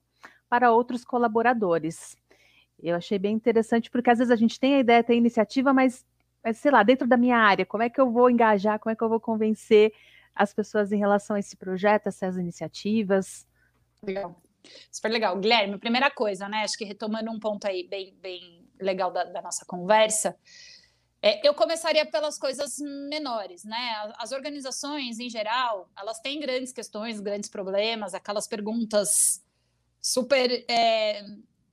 para 0.47 0.71
outros 0.71 1.03
colaboradores? 1.03 2.15
Eu 2.79 2.95
achei 2.95 3.17
bem 3.17 3.33
interessante, 3.33 3.89
porque 3.89 4.11
às 4.11 4.19
vezes 4.19 4.31
a 4.31 4.35
gente 4.35 4.59
tem 4.59 4.75
a 4.75 4.79
ideia, 4.79 5.03
tem 5.03 5.15
a 5.15 5.17
iniciativa, 5.17 5.73
mas, 5.73 6.05
mas 6.43 6.55
sei 6.59 6.69
lá, 6.69 6.83
dentro 6.83 7.07
da 7.07 7.17
minha 7.17 7.37
área, 7.37 7.65
como 7.65 7.81
é 7.81 7.89
que 7.89 7.99
eu 7.99 8.11
vou 8.11 8.29
engajar, 8.29 8.77
como 8.77 8.93
é 8.93 8.95
que 8.95 9.03
eu 9.03 9.09
vou 9.09 9.19
convencer 9.19 9.91
as 10.35 10.53
pessoas 10.53 10.91
em 10.91 10.99
relação 10.99 11.35
a 11.35 11.39
esse 11.39 11.57
projeto, 11.57 12.07
essas 12.07 12.37
iniciativas? 12.37 13.47
Legal. 14.03 14.39
Super 14.91 15.11
legal. 15.11 15.37
Guilherme, 15.39 15.77
primeira 15.77 16.09
coisa, 16.11 16.47
né? 16.47 16.63
Acho 16.63 16.77
que 16.77 16.85
retomando 16.85 17.31
um 17.31 17.39
ponto 17.39 17.65
aí 17.65 17.87
bem, 17.87 18.15
bem 18.21 18.67
legal 18.79 19.11
da, 19.11 19.23
da 19.23 19.41
nossa 19.41 19.65
conversa, 19.65 20.35
é, 21.21 21.47
eu 21.47 21.53
começaria 21.53 22.05
pelas 22.05 22.39
coisas 22.39 22.77
menores, 23.07 23.63
né? 23.63 24.11
As 24.17 24.31
organizações, 24.31 25.19
em 25.19 25.29
geral, 25.29 25.87
elas 25.97 26.19
têm 26.19 26.39
grandes 26.39 26.73
questões, 26.73 27.19
grandes 27.19 27.49
problemas, 27.49 28.15
aquelas 28.15 28.47
perguntas 28.47 29.43
super 30.01 30.65
é, 30.67 31.23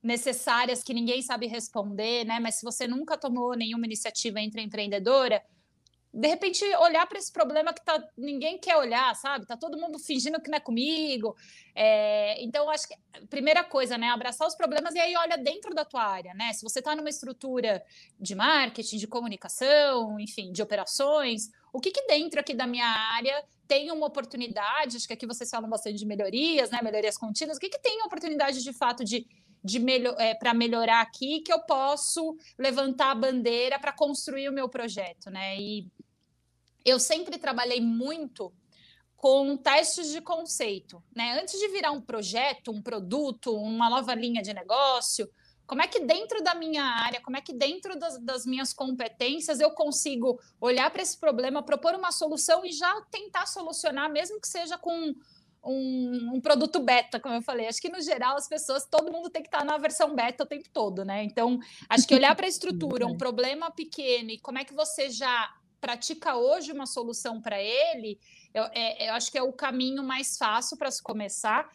necessárias 0.03 0.83
que 0.83 0.93
ninguém 0.93 1.23
sabe 1.23 1.47
responder, 1.47 2.25
né? 2.25 2.39
Mas 2.39 2.55
se 2.55 2.63
você 2.63 2.87
nunca 2.87 3.17
tomou 3.17 3.55
nenhuma 3.55 3.87
iniciativa 3.87 4.39
entre 4.39 4.61
empreendedora, 4.61 5.43
de 6.11 6.27
repente 6.27 6.65
olhar 6.77 7.05
para 7.07 7.19
esse 7.19 7.31
problema 7.31 7.71
que 7.71 7.83
tá, 7.85 8.03
ninguém 8.17 8.57
quer 8.57 8.75
olhar, 8.77 9.15
sabe? 9.15 9.45
Tá 9.45 9.55
todo 9.55 9.77
mundo 9.77 9.99
fingindo 9.99 10.41
que 10.41 10.49
não 10.49 10.57
é 10.57 10.59
comigo. 10.59 11.35
É, 11.75 12.43
então, 12.43 12.69
acho 12.69 12.87
que 12.87 12.95
primeira 13.29 13.63
coisa, 13.63 13.97
né? 13.97 14.07
Abraçar 14.07 14.47
os 14.47 14.55
problemas 14.55 14.95
e 14.95 14.99
aí 14.99 15.15
olha 15.15 15.37
dentro 15.37 15.73
da 15.73 15.85
tua 15.85 16.03
área, 16.03 16.33
né? 16.33 16.51
Se 16.53 16.63
você 16.63 16.79
está 16.79 16.95
numa 16.95 17.09
estrutura 17.09 17.83
de 18.19 18.33
marketing, 18.33 18.97
de 18.97 19.07
comunicação, 19.07 20.19
enfim, 20.19 20.51
de 20.51 20.63
operações, 20.63 21.49
o 21.71 21.79
que, 21.79 21.91
que 21.91 22.05
dentro 22.07 22.39
aqui 22.39 22.55
da 22.55 22.65
minha 22.65 22.87
área 22.87 23.43
tem 23.67 23.91
uma 23.91 24.07
oportunidade? 24.07 24.97
Acho 24.97 25.07
que 25.07 25.13
aqui 25.13 25.27
vocês 25.27 25.49
falam 25.49 25.69
bastante 25.69 25.97
de 25.97 26.05
melhorias, 26.07 26.71
né? 26.71 26.79
Melhorias 26.81 27.17
contínuas. 27.17 27.57
O 27.57 27.59
que, 27.59 27.69
que 27.69 27.79
tem 27.79 28.01
oportunidade 28.03 28.63
de 28.63 28.73
fato 28.73 29.05
de 29.05 29.27
de 29.63 29.79
melhor, 29.79 30.15
é, 30.19 30.33
para 30.33 30.53
melhorar 30.53 31.01
aqui 31.01 31.41
que 31.41 31.51
eu 31.51 31.59
posso 31.59 32.35
levantar 32.57 33.11
a 33.11 33.15
bandeira 33.15 33.77
para 33.77 33.91
construir 33.91 34.47
o 34.47 34.53
meu 34.53 34.69
projeto, 34.69 35.29
né? 35.29 35.59
E 35.59 35.87
eu 36.85 36.99
sempre 36.99 37.37
trabalhei 37.37 37.81
muito 37.81 38.53
com 39.15 39.57
testes 39.57 40.11
de 40.11 40.21
conceito, 40.21 41.03
né? 41.13 41.39
Antes 41.41 41.59
de 41.59 41.67
virar 41.67 41.91
um 41.91 42.01
projeto, 42.01 42.71
um 42.71 42.81
produto, 42.81 43.53
uma 43.53 43.89
nova 43.89 44.15
linha 44.15 44.41
de 44.41 44.53
negócio, 44.53 45.29
como 45.69 45.83
é 45.83 45.87
que 45.87 45.99
dentro 45.99 46.41
da 46.41 46.55
minha 46.55 46.83
área, 46.83 47.21
como 47.21 47.37
é 47.37 47.41
que 47.41 47.53
dentro 47.53 47.99
das, 47.99 48.17
das 48.17 48.43
minhas 48.43 48.73
competências 48.73 49.59
eu 49.59 49.69
consigo 49.69 50.39
olhar 50.59 50.89
para 50.89 51.03
esse 51.03 51.15
problema, 51.15 51.61
propor 51.61 51.93
uma 51.93 52.11
solução 52.11 52.65
e 52.65 52.71
já 52.71 52.91
tentar 53.11 53.45
solucionar, 53.45 54.11
mesmo 54.11 54.41
que 54.41 54.47
seja 54.47 54.79
com 54.79 55.13
um, 55.63 56.35
um, 56.35 56.41
produto 56.41 56.79
beta, 56.79 57.19
como 57.19 57.35
eu 57.35 57.41
falei. 57.43 57.67
Acho 57.67 57.81
que 57.81 57.89
no 57.89 58.01
geral 58.01 58.35
as 58.35 58.47
pessoas, 58.47 58.87
todo 58.89 59.11
mundo 59.11 59.29
tem 59.29 59.43
que 59.43 59.47
estar 59.47 59.63
na 59.63 59.77
versão 59.77 60.15
beta 60.15 60.43
o 60.43 60.47
tempo 60.47 60.67
todo, 60.73 61.05
né? 61.05 61.23
Então, 61.23 61.59
acho 61.87 62.07
que 62.07 62.15
olhar 62.15 62.35
para 62.35 62.47
a 62.47 62.49
estrutura, 62.49 63.05
um 63.07 63.17
problema 63.17 63.69
pequeno 63.69 64.31
e 64.31 64.39
como 64.39 64.57
é 64.57 64.65
que 64.65 64.73
você 64.73 65.09
já 65.11 65.53
pratica 65.79 66.35
hoje 66.35 66.71
uma 66.71 66.85
solução 66.85 67.41
para 67.41 67.61
ele, 67.61 68.19
eu, 68.53 68.63
é, 68.73 69.09
eu, 69.09 69.13
acho 69.13 69.31
que 69.31 69.37
é 69.37 69.43
o 69.43 69.53
caminho 69.53 70.03
mais 70.03 70.37
fácil 70.37 70.77
para 70.77 70.91
se 70.91 71.01
começar. 71.01 71.69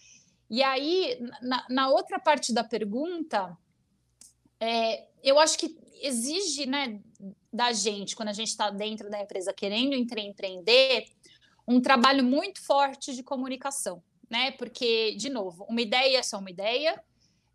E 0.51 0.62
aí, 0.62 1.19
na, 1.43 1.67
na, 1.69 1.88
outra 1.88 2.19
parte 2.19 2.53
da 2.53 2.62
pergunta, 2.62 3.57
é, 4.61 5.07
eu 5.23 5.38
acho 5.38 5.59
que 5.59 5.77
exige 6.03 6.67
né, 6.67 7.01
da 7.53 7.73
gente, 7.73 8.14
quando 8.14 8.29
a 8.29 8.33
gente 8.33 8.49
está 8.49 8.71
dentro 8.71 9.09
da 9.09 9.21
empresa 9.21 9.53
querendo 9.53 9.95
empreender, 9.95 11.07
um 11.67 11.81
trabalho 11.81 12.23
muito 12.23 12.62
forte 12.62 13.14
de 13.14 13.23
comunicação, 13.23 14.03
né? 14.29 14.51
Porque, 14.53 15.14
de 15.17 15.31
novo, 15.31 15.64
uma 15.69 15.81
ideia 15.81 16.19
é 16.19 16.23
só 16.23 16.38
uma 16.38 16.51
ideia, 16.51 17.03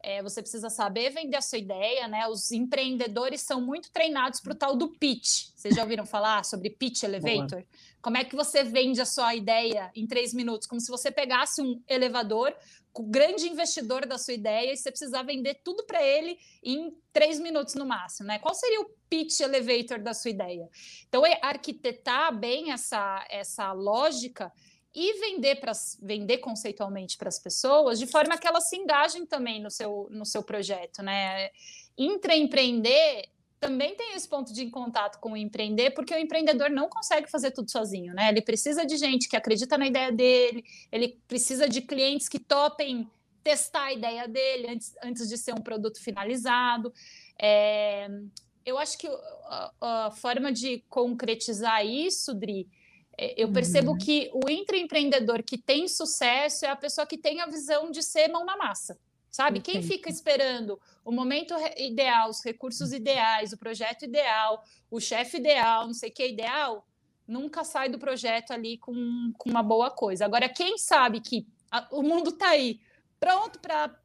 é, 0.02 0.24
você 0.24 0.42
precisa 0.42 0.70
saber 0.70 1.10
vender 1.10 1.36
a 1.36 1.42
sua 1.42 1.58
ideia, 1.58 2.08
né? 2.08 2.28
Os 2.28 2.52
empreendedores 2.52 3.42
são 3.42 3.62
muito 3.62 3.92
treinados 3.92 4.40
para 4.40 4.54
o 4.54 4.56
tal 4.56 4.76
do 4.76 4.90
pitch. 4.98 5.50
Vocês 5.56 5.76
já 5.76 5.82
ouviram 5.82 6.06
falar 6.06 6.46
sobre 6.46 6.70
pitch 6.70 7.04
elevator? 7.04 7.60
Boa. 7.60 7.66
Como 8.02 8.16
é 8.16 8.24
que 8.24 8.36
você 8.36 8.64
vende 8.64 9.02
a 9.02 9.06
sua 9.06 9.36
ideia 9.36 9.92
em 9.94 10.08
três 10.08 10.34
minutos? 10.34 10.68
Como 10.68 10.80
se 10.80 10.90
você 10.90 11.12
pegasse 11.12 11.62
um 11.62 11.82
elevador, 11.86 12.56
o 12.94 13.04
grande 13.04 13.48
investidor 13.48 14.06
da 14.06 14.18
sua 14.18 14.34
ideia, 14.34 14.72
e 14.72 14.78
você 14.78 14.90
precisar 14.90 15.24
vender 15.24 15.62
tudo 15.64 15.86
para 15.86 16.02
ele 16.02 16.38
em 16.64 16.94
três 17.12 17.40
minutos 17.40 17.76
no 17.76 17.86
máximo, 17.86 18.28
né? 18.28 18.40
Qual 18.40 18.54
seria 18.54 18.82
o 18.82 18.90
pitch 19.10 19.42
elevator 19.42 20.00
da 20.00 20.14
sua 20.14 20.32
ideia? 20.32 20.70
Então, 21.08 21.26
é 21.26 21.40
arquitetar 21.42 22.38
bem 22.38 22.72
essa, 22.72 23.26
essa 23.30 23.72
lógica 23.74 24.52
e 24.93 25.19
vender 25.19 25.56
para 25.56 25.71
vender 26.02 26.39
conceitualmente 26.39 27.17
para 27.17 27.30
as 27.30 27.39
pessoas 27.39 27.99
de 27.99 28.08
forma 28.08 28.38
que 28.38 28.47
elas 28.47 28.69
se 28.69 28.75
engajem 28.75 29.25
também 29.25 29.62
no 29.62 29.69
seu, 29.69 30.08
no 30.10 30.25
seu 30.25 30.43
projeto, 30.43 31.04
né? 31.04 31.49
Intraempreender 31.97 33.30
também 33.60 33.93
tem 33.95 34.13
esse 34.13 34.28
ponto 34.28 34.54
de 34.54 34.69
contato 34.69 35.19
com 35.19 35.34
o 35.34 35.38
empreender, 35.38 35.91
porque 35.91 36.13
o 36.13 36.17
empreendedor 36.17 36.69
não 36.69 36.88
consegue 36.88 37.30
fazer 37.30 37.52
tudo 37.52 37.69
sozinho, 37.69 38.13
né? 38.13 38.30
Ele 38.30 38.41
precisa 38.41 38.86
de 38.86 38.95
gente 38.95 39.28
que 39.28 39.36
acredita 39.36 39.78
na 39.78 39.86
ideia 39.86 40.12
dele, 40.12 40.63
ele 40.91 41.19
precisa 41.28 41.67
de 41.67 41.82
clientes 41.82 42.30
que 42.30 42.39
topem 42.39 43.10
testar 43.43 43.86
a 43.86 43.93
ideia 43.93 44.28
dele 44.28 44.67
antes, 44.69 44.95
antes 45.04 45.28
de 45.28 45.38
ser 45.38 45.54
um 45.54 45.62
produto 45.62 46.02
finalizado. 46.02 46.93
É, 47.38 48.08
eu 48.65 48.78
acho 48.78 48.97
que 48.97 49.08
a, 49.08 49.71
a 49.82 50.12
forma 50.12 50.52
de 50.52 50.84
concretizar 50.89 51.86
isso, 51.86 52.34
Dri, 52.34 52.67
eu 53.36 53.51
percebo 53.51 53.91
uhum. 53.91 53.97
que 53.97 54.29
o 54.34 54.49
intraempreendedor 54.49 55.43
que 55.43 55.58
tem 55.58 55.88
sucesso 55.88 56.65
é 56.65 56.69
a 56.69 56.75
pessoa 56.75 57.05
que 57.05 57.17
tem 57.17 57.41
a 57.41 57.47
visão 57.47 57.91
de 57.91 58.01
ser 58.01 58.29
mão 58.29 58.45
na 58.45 58.55
massa. 58.55 58.97
Sabe? 59.29 59.60
Quem 59.60 59.84
fica 59.84 60.10
esperando 60.10 60.79
o 61.05 61.12
momento 61.12 61.53
ideal, 61.77 62.29
os 62.29 62.43
recursos 62.43 62.91
ideais, 62.91 63.53
o 63.53 63.58
projeto 63.58 64.03
ideal, 64.03 64.63
o 64.89 64.99
chefe 64.99 65.38
ideal, 65.38 65.86
não 65.86 65.93
sei 65.93 66.10
o 66.10 66.13
que 66.13 66.23
é 66.23 66.29
ideal, 66.29 66.88
nunca 67.27 67.63
sai 67.63 67.89
do 67.89 67.99
projeto 67.99 68.51
ali 68.51 68.77
com, 68.79 69.32
com 69.38 69.49
uma 69.49 69.62
boa 69.62 69.91
coisa. 69.91 70.25
Agora, 70.25 70.49
quem 70.49 70.79
sabe 70.79 71.21
que 71.21 71.45
a, 71.69 71.88
o 71.91 72.01
mundo 72.01 72.32
está 72.32 72.49
aí, 72.49 72.79
pronto 73.19 73.60
para 73.60 73.95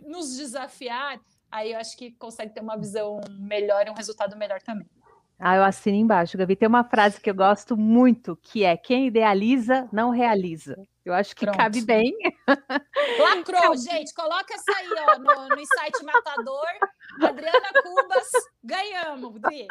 nos 0.00 0.36
desafiar, 0.36 1.20
aí 1.48 1.72
eu 1.72 1.78
acho 1.78 1.96
que 1.96 2.10
consegue 2.12 2.52
ter 2.52 2.60
uma 2.60 2.76
visão 2.76 3.20
melhor 3.30 3.86
e 3.86 3.90
um 3.90 3.94
resultado 3.94 4.36
melhor 4.36 4.60
também. 4.62 4.88
Ah, 5.44 5.56
eu 5.56 5.64
assino 5.64 5.96
embaixo, 5.96 6.38
Gabi. 6.38 6.54
Tem 6.54 6.68
uma 6.68 6.84
frase 6.84 7.20
que 7.20 7.28
eu 7.28 7.34
gosto 7.34 7.76
muito, 7.76 8.38
que 8.40 8.62
é 8.62 8.76
quem 8.76 9.08
idealiza 9.08 9.88
não 9.92 10.10
realiza. 10.10 10.76
Eu 11.04 11.12
acho 11.12 11.34
que 11.34 11.44
Pronto. 11.44 11.58
cabe 11.58 11.80
bem. 11.80 12.12
Lacrou, 13.18 13.76
gente. 13.76 14.14
Coloca 14.14 14.54
essa 14.54 14.72
aí 14.78 14.88
ó, 15.08 15.18
no, 15.18 15.48
no 15.48 15.60
Insight 15.60 16.04
Matador. 16.04 16.68
Adriana 17.20 17.72
Cubas, 17.82 18.30
ganhamos, 18.82 19.34
Dri. 19.40 19.68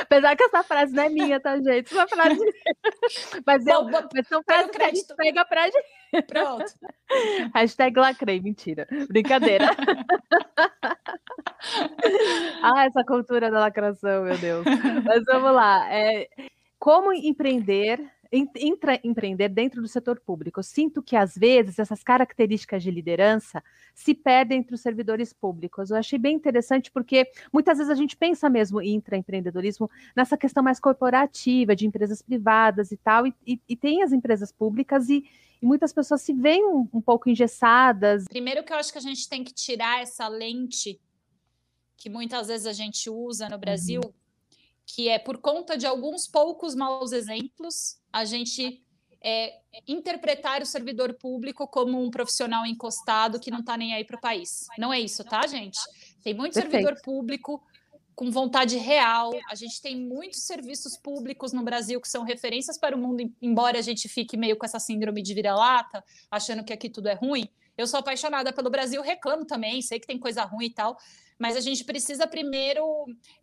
Apesar 0.00 0.36
que 0.36 0.44
essa 0.44 0.62
frase 0.62 0.92
não 0.92 1.04
é 1.04 1.08
minha, 1.08 1.40
tá, 1.40 1.56
gente? 1.56 1.92
Essa 1.92 2.06
frase... 2.06 2.38
Mas, 3.46 3.66
eu, 3.66 3.84
bom, 3.84 4.08
mas 4.12 4.28
são 4.28 4.42
frases 4.42 4.70
que 4.70 4.82
a 4.82 4.88
gente 4.88 5.14
pega 5.16 5.44
pra 5.44 5.64
gente. 5.64 6.26
Pronto. 6.26 6.64
Hashtag 7.54 7.98
lacrei, 7.98 8.40
mentira. 8.40 8.86
Brincadeira. 9.08 9.66
ah, 12.62 12.86
essa 12.86 13.04
cultura 13.04 13.50
da 13.50 13.60
lacração, 13.60 14.24
meu 14.24 14.38
Deus. 14.38 14.64
Mas 15.04 15.22
vamos 15.26 15.52
lá. 15.52 15.92
É, 15.92 16.28
como 16.78 17.12
empreender 17.12 18.00
intra, 18.32 19.00
empreender 19.04 19.48
dentro 19.48 19.80
do 19.80 19.88
setor 19.88 20.20
público. 20.20 20.60
Eu 20.60 20.64
sinto 20.64 21.02
que, 21.02 21.16
às 21.16 21.36
vezes, 21.36 21.78
essas 21.78 22.02
características 22.02 22.82
de 22.82 22.90
liderança 22.90 23.62
se 23.94 24.14
perdem 24.14 24.58
entre 24.58 24.74
os 24.74 24.80
servidores 24.80 25.32
públicos. 25.32 25.90
Eu 25.90 25.96
achei 25.96 26.18
bem 26.18 26.34
interessante 26.34 26.90
porque 26.90 27.26
muitas 27.52 27.78
vezes 27.78 27.90
a 27.90 27.94
gente 27.94 28.16
pensa 28.16 28.48
mesmo 28.48 28.80
em 28.80 28.94
intraempreendedorismo 28.94 29.90
nessa 30.16 30.36
questão 30.36 30.62
mais 30.62 30.80
corporativa, 30.80 31.76
de 31.76 31.86
empresas 31.86 32.22
privadas 32.22 32.90
e 32.90 32.96
tal, 32.96 33.26
e, 33.26 33.34
e, 33.46 33.60
e 33.68 33.76
tem 33.76 34.02
as 34.02 34.12
empresas 34.12 34.52
públicas 34.52 35.08
e, 35.08 35.24
e 35.60 35.66
muitas 35.66 35.92
pessoas 35.92 36.22
se 36.22 36.32
veem 36.32 36.64
um, 36.64 36.88
um, 36.92 37.00
pouco 37.00 37.28
engessadas. 37.28 38.24
Primeiro 38.28 38.64
que 38.64 38.72
eu 38.72 38.76
acho 38.76 38.92
que 38.92 38.98
a 38.98 39.02
gente 39.02 39.28
tem 39.28 39.44
que 39.44 39.52
tirar 39.52 40.00
essa 40.00 40.28
lente 40.28 41.00
que 41.96 42.10
muitas 42.10 42.48
vezes 42.48 42.66
a 42.66 42.72
gente 42.72 43.08
usa 43.08 43.48
no 43.48 43.56
Brasil, 43.56 44.00
uhum. 44.04 44.12
Que 44.86 45.08
é 45.08 45.18
por 45.18 45.38
conta 45.38 45.76
de 45.76 45.86
alguns 45.86 46.26
poucos 46.26 46.74
maus 46.74 47.12
exemplos, 47.12 47.98
a 48.12 48.24
gente 48.24 48.82
é, 49.22 49.54
interpretar 49.88 50.60
o 50.60 50.66
servidor 50.66 51.14
público 51.14 51.66
como 51.66 52.02
um 52.02 52.10
profissional 52.10 52.66
encostado 52.66 53.40
que 53.40 53.50
não 53.50 53.60
está 53.60 53.76
nem 53.76 53.94
aí 53.94 54.04
para 54.04 54.16
o 54.16 54.20
país. 54.20 54.66
Não 54.78 54.92
é 54.92 55.00
isso, 55.00 55.24
tá, 55.24 55.46
gente? 55.46 55.78
Tem 56.22 56.34
muito 56.34 56.54
Perfeito. 56.54 56.72
servidor 56.72 57.02
público 57.02 57.62
com 58.14 58.30
vontade 58.30 58.76
real. 58.76 59.32
A 59.50 59.54
gente 59.54 59.80
tem 59.80 59.96
muitos 59.96 60.42
serviços 60.42 60.96
públicos 60.96 61.52
no 61.52 61.62
Brasil 61.62 62.00
que 62.00 62.08
são 62.08 62.22
referências 62.22 62.78
para 62.78 62.94
o 62.94 62.98
mundo, 62.98 63.32
embora 63.40 63.78
a 63.78 63.82
gente 63.82 64.08
fique 64.08 64.36
meio 64.36 64.56
com 64.56 64.66
essa 64.66 64.78
síndrome 64.78 65.22
de 65.22 65.34
vira-lata, 65.34 66.04
achando 66.30 66.62
que 66.62 66.72
aqui 66.72 66.88
tudo 66.88 67.08
é 67.08 67.14
ruim. 67.14 67.48
Eu 67.76 67.86
sou 67.86 67.98
apaixonada 68.00 68.52
pelo 68.52 68.70
Brasil, 68.70 69.02
reclamo 69.02 69.44
também, 69.44 69.82
sei 69.82 69.98
que 69.98 70.06
tem 70.06 70.18
coisa 70.18 70.44
ruim 70.44 70.66
e 70.66 70.74
tal, 70.74 70.96
mas 71.38 71.56
a 71.56 71.60
gente 71.60 71.84
precisa 71.84 72.26
primeiro 72.26 72.84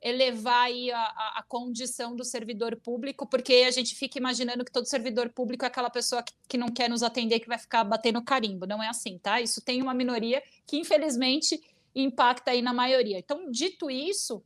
elevar 0.01 0.65
aí 0.65 0.91
a, 0.91 0.97
a, 0.97 1.33
a, 1.39 1.43
condição 1.43 2.15
do 2.15 2.23
servidor 2.23 2.75
público, 2.77 3.27
porque 3.27 3.65
a 3.67 3.71
gente 3.71 3.95
fica 3.95 4.17
imaginando 4.17 4.63
que 4.63 4.71
todo 4.71 4.85
servidor 4.85 5.29
público 5.29 5.65
é 5.65 5.67
aquela 5.67 5.89
pessoa 5.89 6.23
que, 6.23 6.33
que 6.47 6.57
não 6.57 6.69
quer 6.69 6.89
nos 6.89 7.03
atender, 7.03 7.39
que 7.39 7.47
vai 7.47 7.57
ficar 7.57 7.83
batendo 7.83 8.23
carimbo. 8.23 8.65
Não 8.65 8.81
é 8.81 8.87
assim, 8.87 9.17
tá? 9.17 9.41
Isso 9.41 9.61
tem 9.61 9.81
uma 9.81 9.93
minoria 9.93 10.41
que, 10.65 10.77
infelizmente, 10.77 11.61
impacta 11.93 12.51
aí 12.51 12.61
na 12.61 12.73
maioria. 12.73 13.19
Então, 13.19 13.51
dito 13.51 13.91
isso, 13.91 14.41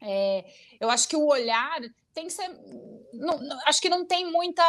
é, 0.00 0.44
eu 0.80 0.88
acho 0.88 1.08
que 1.08 1.16
o 1.16 1.26
olhar 1.26 1.80
tem 2.14 2.26
que 2.26 2.32
ser. 2.32 2.48
Não, 3.12 3.38
não, 3.38 3.58
acho 3.66 3.80
que 3.80 3.88
não 3.88 4.04
tem 4.06 4.30
muita 4.30 4.62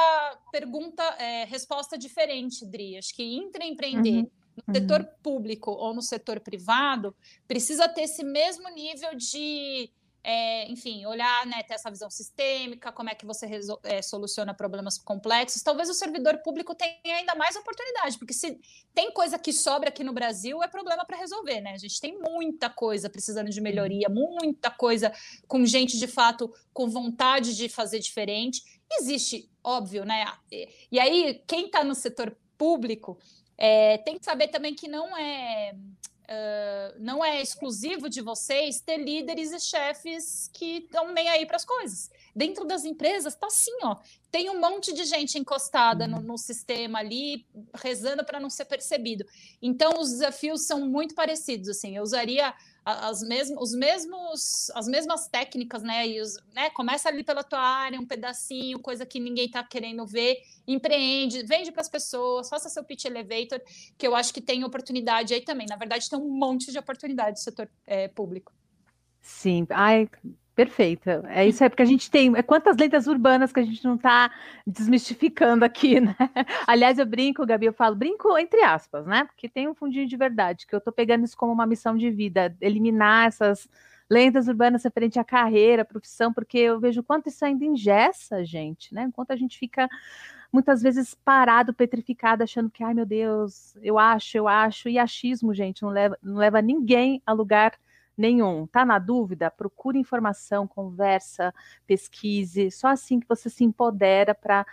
pergunta, 0.52 1.04
é, 1.20 1.46
resposta 1.46 1.96
diferente, 1.96 2.66
Dri. 2.66 2.98
Acho 2.98 3.14
que 3.14 3.24
intraempreender. 3.24 4.24
Uhum 4.24 4.43
no 4.68 4.74
setor 4.74 5.02
uhum. 5.02 5.08
público 5.22 5.72
ou 5.72 5.94
no 5.94 6.02
setor 6.02 6.40
privado, 6.40 7.16
precisa 7.48 7.88
ter 7.88 8.04
esse 8.04 8.24
mesmo 8.24 8.70
nível 8.70 9.16
de, 9.16 9.90
é, 10.24 10.72
enfim, 10.72 11.06
olhar, 11.06 11.46
né, 11.46 11.64
ter 11.64 11.74
essa 11.74 11.90
visão 11.90 12.10
sistêmica, 12.10 12.92
como 12.92 13.10
é 13.10 13.16
que 13.16 13.26
você 13.26 13.50
é, 13.84 14.02
soluciona 14.02 14.54
problemas 14.54 14.98
complexos. 14.98 15.62
Talvez 15.62 15.90
o 15.90 15.94
servidor 15.94 16.38
público 16.40 16.74
tenha 16.74 17.18
ainda 17.18 17.36
mais 17.36 17.56
oportunidade, 17.56 18.18
porque 18.18 18.34
se 18.34 18.60
tem 18.94 19.12
coisa 19.12 19.38
que 19.38 19.52
sobra 19.52 19.90
aqui 19.90 20.04
no 20.04 20.14
Brasil, 20.14 20.64
é 20.64 20.68
problema 20.68 21.06
para 21.06 21.18
resolver, 21.18 21.60
né? 21.62 21.72
A 21.72 21.78
gente 21.78 22.00
tem 22.00 22.18
muita 22.20 22.70
coisa 22.70 23.10
precisando 23.10 23.50
de 23.50 23.60
melhoria, 23.60 24.08
muita 24.08 24.72
coisa 24.72 25.12
com 25.48 25.66
gente 25.66 25.98
de 25.98 26.08
fato 26.08 26.54
com 26.72 26.90
vontade 26.90 27.56
de 27.56 27.68
fazer 27.68 28.00
diferente. 28.00 28.64
Existe, 29.00 29.50
óbvio, 29.64 30.06
né? 30.06 30.26
E 30.92 31.00
aí, 31.00 31.44
quem 31.48 31.66
está 31.66 31.84
no 31.84 31.96
setor 31.96 32.38
público 32.58 33.18
é, 33.66 33.98
tem 34.00 34.20
que 34.20 34.26
saber 34.26 34.50
também 34.50 34.76
que 34.76 34.90
não 34.90 35.16
é, 35.16 35.74
uh, 35.74 37.00
não 37.00 37.24
é 37.24 37.42
exclusivo 37.42 38.10
de 38.10 38.20
vocês 38.20 38.82
ter 38.82 38.98
líderes 38.98 39.54
e 39.54 39.60
chefes 39.62 40.50
que 40.52 40.80
estão 40.80 41.14
nem 41.14 41.30
aí 41.30 41.46
para 41.46 41.56
as 41.56 41.64
coisas. 41.64 42.12
Dentro 42.36 42.66
das 42.66 42.84
empresas 42.84 43.36
está 43.36 43.48
assim, 43.48 43.72
ó. 43.84 43.96
Tem 44.30 44.50
um 44.50 44.60
monte 44.60 44.92
de 44.92 45.06
gente 45.06 45.40
encostada 45.40 46.06
no, 46.06 46.20
no 46.20 46.38
sistema 46.38 47.00
ali, 47.00 47.48
rezando 47.74 48.26
para 48.26 48.38
não 48.38 48.50
ser 48.50 48.66
percebido. 48.66 49.26
Então, 49.62 49.98
os 49.98 50.10
desafios 50.10 50.64
são 50.68 50.82
muito 50.82 51.16
parecidos. 51.16 51.70
Assim, 51.70 51.96
eu 51.96 52.04
usaria 52.04 52.54
as 52.86 53.22
mesmas, 53.22 53.62
os 53.62 53.74
mesmos, 53.74 54.70
as 54.76 54.88
mesmas 54.88 55.28
técnicas, 55.28 55.82
né? 55.84 56.08
E 56.08 56.22
os, 56.22 56.36
né? 56.54 56.70
Começa 56.72 57.10
ali 57.10 57.24
pela 57.24 57.44
tua 57.44 57.60
área, 57.60 58.00
um 58.00 58.06
pedacinho, 58.06 58.80
coisa 58.80 59.06
que 59.06 59.20
ninguém 59.20 59.46
está 59.46 59.64
querendo 59.64 60.06
ver, 60.06 60.38
empreende, 60.68 61.44
vende 61.44 61.72
para 61.72 61.82
as 61.82 61.90
pessoas, 61.90 62.50
faça 62.50 62.70
seu 62.70 62.84
pitch 62.84 63.06
elevator, 63.06 63.62
que 63.98 64.06
eu 64.06 64.16
acho 64.16 64.34
que 64.34 64.42
tem 64.42 64.64
oportunidade 64.64 65.34
aí 65.34 65.42
também. 65.42 65.68
Na 65.68 65.78
verdade, 65.78 66.10
tem 66.10 66.20
um 66.20 66.30
monte 66.30 66.72
de 66.72 66.78
oportunidade 66.78 67.32
no 67.32 67.44
setor 67.44 67.70
é, 67.86 68.08
público. 68.08 68.52
Sim, 69.22 69.66
ai, 69.70 70.10
Perfeita. 70.56 71.24
É 71.30 71.48
isso 71.48 71.64
é 71.64 71.70
porque 71.70 71.82
a 71.82 71.86
gente 71.86 72.12
tem. 72.12 72.36
É 72.38 72.44
quantas 72.44 72.78
lendas 72.78 73.08
urbanas 73.08 73.52
que 73.52 73.60
a 73.60 73.64
gente 73.64 73.84
não 73.84 73.96
está 73.96 74.32
desmistificando 74.68 75.66
aqui, 75.66 76.00
né? 76.00 76.16
Aliás, 76.68 77.00
eu 77.00 77.06
brinco, 77.08 77.46
Gabi, 77.46 77.66
eu 77.66 77.74
falo, 77.74 77.96
brinco 77.96 78.38
entre 78.38 78.62
aspas, 78.62 79.06
né? 79.08 79.24
Porque 79.26 79.50
tem 79.50 79.68
um 79.68 79.74
fundinho 79.74 80.08
de 80.08 80.16
verdade, 80.16 80.68
que 80.68 80.76
eu 80.76 80.78
estou 80.78 80.94
pegando 80.94 81.26
isso 81.26 81.36
como 81.36 81.52
uma 81.52 81.66
missão 81.66 81.98
de 81.98 82.12
vida, 82.12 82.56
eliminar 82.62 83.28
essas 83.28 83.68
lendas 84.08 84.48
urbanas 84.48 84.84
referente 84.84 85.18
à 85.18 85.24
carreira, 85.24 85.84
profissão, 85.84 86.32
porque 86.32 86.60
eu 86.60 86.80
vejo 86.80 87.02
quanto 87.02 87.30
isso 87.30 87.44
ainda 87.44 87.66
ingessa 87.66 88.36
a 88.38 88.44
gente, 88.44 88.94
né? 88.94 89.04
Enquanto 89.04 89.32
a 89.32 89.36
gente 89.36 89.58
fica 89.58 89.90
muitas 90.52 90.84
vezes 90.84 91.16
parado, 91.16 91.74
petrificado, 91.74 92.44
achando 92.44 92.70
que, 92.70 92.84
ai 92.84 92.94
meu 92.94 93.08
Deus, 93.08 93.76
eu 93.82 93.98
acho, 93.98 94.38
eu 94.38 94.48
acho, 94.48 94.88
e 94.88 95.00
achismo, 95.00 95.52
gente, 95.52 95.82
não 95.82 95.90
leva, 95.90 96.16
não 96.22 96.36
leva 96.36 96.62
ninguém 96.62 97.24
a 97.26 97.34
lugar. 97.34 97.74
Tá 98.72 98.86
na 98.86 99.00
dúvida? 99.00 99.50
Procure 99.50 99.98
informação, 99.98 100.68
conversa, 100.68 101.54
pesquise. 101.88 102.70
Só 102.72 102.88
assim 102.88 103.20
que 103.20 103.28
você 103.28 103.50
se 103.50 103.64
empodera 103.64 104.36
para 104.36 104.66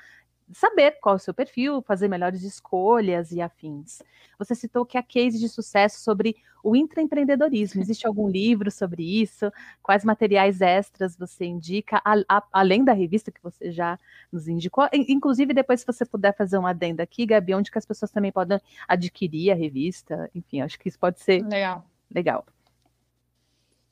saber 0.53 0.99
qual 1.01 1.15
é 1.15 1.17
o 1.17 1.19
seu 1.21 1.33
perfil, 1.33 1.83
fazer 1.83 2.09
melhores 2.09 2.43
escolhas 2.43 3.33
e 3.33 3.41
afins. 3.41 4.03
Você 4.39 4.55
citou 4.55 4.85
que 4.85 4.99
há 4.99 5.03
case 5.03 5.39
de 5.39 5.49
sucesso 5.49 6.01
sobre 6.01 6.37
o 6.63 6.77
intraempreendedorismo. 6.77 7.81
Existe 7.83 8.07
algum 8.07 8.29
livro 8.29 8.71
sobre 8.71 9.03
isso? 9.03 9.51
Quais 9.83 10.05
materiais 10.05 10.61
extras 10.61 11.17
você 11.17 11.45
indica, 11.45 12.01
a, 12.05 12.15
a, 12.29 12.43
além 12.53 12.85
da 12.85 12.93
revista 12.93 13.31
que 13.31 13.43
você 13.43 13.71
já 13.71 13.99
nos 14.33 14.49
indicou? 14.49 14.89
Inclusive, 14.93 15.55
depois, 15.55 15.81
se 15.81 15.87
você 15.87 16.05
puder 16.05 16.37
fazer 16.37 16.59
uma 16.59 16.71
adenda 16.71 17.03
aqui, 17.03 17.27
Gabi, 17.27 17.55
onde 17.55 17.71
que 17.71 17.79
as 17.79 17.87
pessoas 17.87 18.11
também 18.11 18.33
podem 18.33 18.61
adquirir 18.89 19.53
a 19.53 19.55
revista? 19.55 20.31
Enfim, 20.35 20.61
acho 20.61 20.79
que 20.79 20.89
isso 20.89 20.99
pode 20.99 21.21
ser 21.21 21.43
legal. 21.45 21.87
legal. 22.11 22.45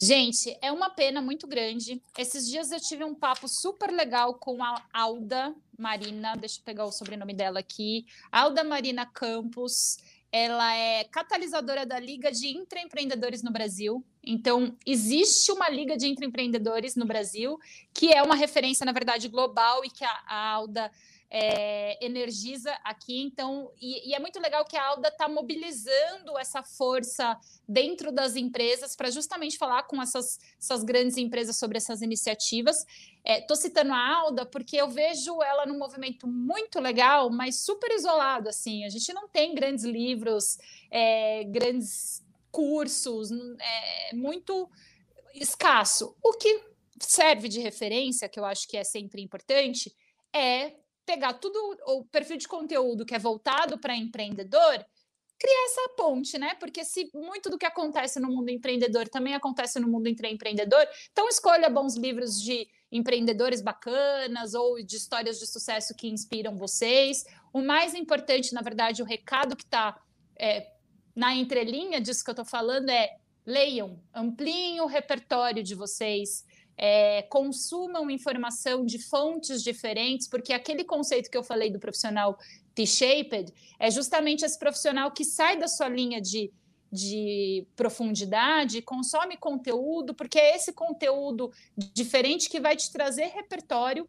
Gente, 0.00 0.56
é 0.62 0.70
uma 0.70 0.90
pena 0.90 1.20
muito 1.20 1.44
grande. 1.48 2.00
Esses 2.16 2.48
dias 2.48 2.70
eu 2.70 2.78
tive 2.78 3.02
um 3.02 3.16
papo 3.16 3.48
super 3.48 3.90
legal 3.90 4.34
com 4.34 4.62
a 4.62 4.80
Alda 4.92 5.52
Marina, 5.76 6.36
deixa 6.36 6.60
eu 6.60 6.64
pegar 6.64 6.84
o 6.84 6.92
sobrenome 6.92 7.34
dela 7.34 7.58
aqui, 7.58 8.06
Alda 8.30 8.62
Marina 8.62 9.04
Campos. 9.04 9.98
Ela 10.30 10.72
é 10.76 11.02
catalisadora 11.02 11.84
da 11.84 11.98
Liga 11.98 12.30
de 12.30 12.48
Intraempreendedores 12.48 13.42
no 13.42 13.50
Brasil. 13.50 14.04
Então, 14.22 14.76
existe 14.86 15.50
uma 15.50 15.68
Liga 15.68 15.96
de 15.96 16.06
Intraempreendedores 16.06 16.94
no 16.94 17.06
Brasil, 17.06 17.58
que 17.92 18.12
é 18.12 18.22
uma 18.22 18.36
referência, 18.36 18.86
na 18.86 18.92
verdade, 18.92 19.26
global 19.26 19.84
e 19.84 19.90
que 19.90 20.04
a, 20.04 20.52
Alda 20.52 20.92
é, 21.30 22.04
energiza 22.04 22.72
aqui. 22.84 23.20
Então, 23.20 23.70
e, 23.80 24.10
e, 24.10 24.14
é 24.14 24.18
muito 24.18 24.40
legal 24.40 24.64
que 24.64 24.76
a 24.76 24.84
Alda 24.84 25.08
está 25.08 25.28
mobilizando 25.28 26.38
essa 26.38 26.62
força 26.62 27.38
dentro 27.68 28.10
das 28.10 28.34
empresas 28.34 28.96
para 28.96 29.10
justamente 29.10 29.58
falar 29.58 29.82
com 29.84 30.00
essas, 30.00 30.38
essas 30.58 30.82
grandes 30.82 31.16
empresas 31.16 31.56
sobre 31.56 31.76
essas 31.76 32.00
iniciativas. 32.00 32.84
Estou 33.24 33.56
é, 33.56 33.60
citando 33.60 33.92
a 33.92 34.16
Alda 34.16 34.46
porque 34.46 34.76
eu 34.76 34.88
vejo 34.88 35.42
ela 35.42 35.66
num 35.66 35.78
movimento 35.78 36.26
muito 36.26 36.80
legal, 36.80 37.30
mas 37.30 37.60
super 37.60 37.90
isolado. 37.92 38.48
Assim, 38.48 38.84
a 38.84 38.88
gente 38.88 39.12
não 39.12 39.28
tem 39.28 39.54
grandes 39.54 39.84
livros, 39.84 40.58
é, 40.90 41.44
grandes 41.44 42.24
cursos, 42.50 43.30
é 43.30 44.14
muito 44.14 44.70
escasso. 45.34 46.16
O 46.22 46.32
que 46.32 46.62
serve 46.98 47.48
de 47.48 47.60
referência, 47.60 48.28
que 48.28 48.40
eu 48.40 48.44
acho 48.44 48.66
que 48.66 48.76
é 48.76 48.84
sempre 48.84 49.22
importante, 49.22 49.94
é 50.32 50.74
pegar 51.08 51.32
tudo 51.32 51.58
o 51.86 52.04
perfil 52.04 52.36
de 52.36 52.46
conteúdo 52.46 53.06
que 53.06 53.14
é 53.14 53.18
voltado 53.18 53.78
para 53.78 53.96
empreendedor, 53.96 54.84
criar 55.38 55.64
essa 55.64 55.88
ponte, 55.96 56.36
né? 56.36 56.54
Porque 56.56 56.84
se 56.84 57.10
muito 57.14 57.48
do 57.48 57.56
que 57.56 57.64
acontece 57.64 58.20
no 58.20 58.28
mundo 58.28 58.50
empreendedor 58.50 59.08
também 59.08 59.34
acontece 59.34 59.80
no 59.80 59.88
mundo 59.88 60.06
empreendedor, 60.06 60.86
então 61.10 61.26
escolha 61.26 61.70
bons 61.70 61.96
livros 61.96 62.42
de 62.42 62.68
empreendedores 62.92 63.62
bacanas 63.62 64.52
ou 64.52 64.82
de 64.82 64.96
histórias 64.96 65.38
de 65.38 65.46
sucesso 65.46 65.94
que 65.94 66.08
inspiram 66.08 66.58
vocês. 66.58 67.24
O 67.54 67.62
mais 67.62 67.94
importante, 67.94 68.52
na 68.52 68.60
verdade, 68.60 69.00
o 69.00 69.06
recado 69.06 69.56
que 69.56 69.64
está 69.64 69.98
é, 70.38 70.70
na 71.16 71.34
entrelinha 71.34 72.02
disso 72.02 72.22
que 72.22 72.28
eu 72.28 72.32
estou 72.32 72.44
falando 72.44 72.90
é 72.90 73.16
leiam, 73.46 73.98
ampliem 74.12 74.82
o 74.82 74.86
repertório 74.86 75.62
de 75.62 75.74
vocês, 75.74 76.44
é, 76.78 77.22
consumam 77.22 78.08
informação 78.08 78.86
de 78.86 78.98
fontes 78.98 79.62
diferentes, 79.62 80.28
porque 80.28 80.52
aquele 80.52 80.84
conceito 80.84 81.28
que 81.28 81.36
eu 81.36 81.42
falei 81.42 81.70
do 81.70 81.80
profissional 81.80 82.38
T-shaped 82.74 83.52
é 83.80 83.90
justamente 83.90 84.44
esse 84.44 84.56
profissional 84.56 85.10
que 85.10 85.24
sai 85.24 85.58
da 85.58 85.66
sua 85.66 85.88
linha 85.88 86.20
de, 86.20 86.52
de 86.90 87.66
profundidade, 87.74 88.80
consome 88.80 89.36
conteúdo, 89.36 90.14
porque 90.14 90.38
é 90.38 90.54
esse 90.54 90.72
conteúdo 90.72 91.50
diferente 91.76 92.48
que 92.48 92.60
vai 92.60 92.76
te 92.76 92.92
trazer 92.92 93.26
repertório 93.26 94.08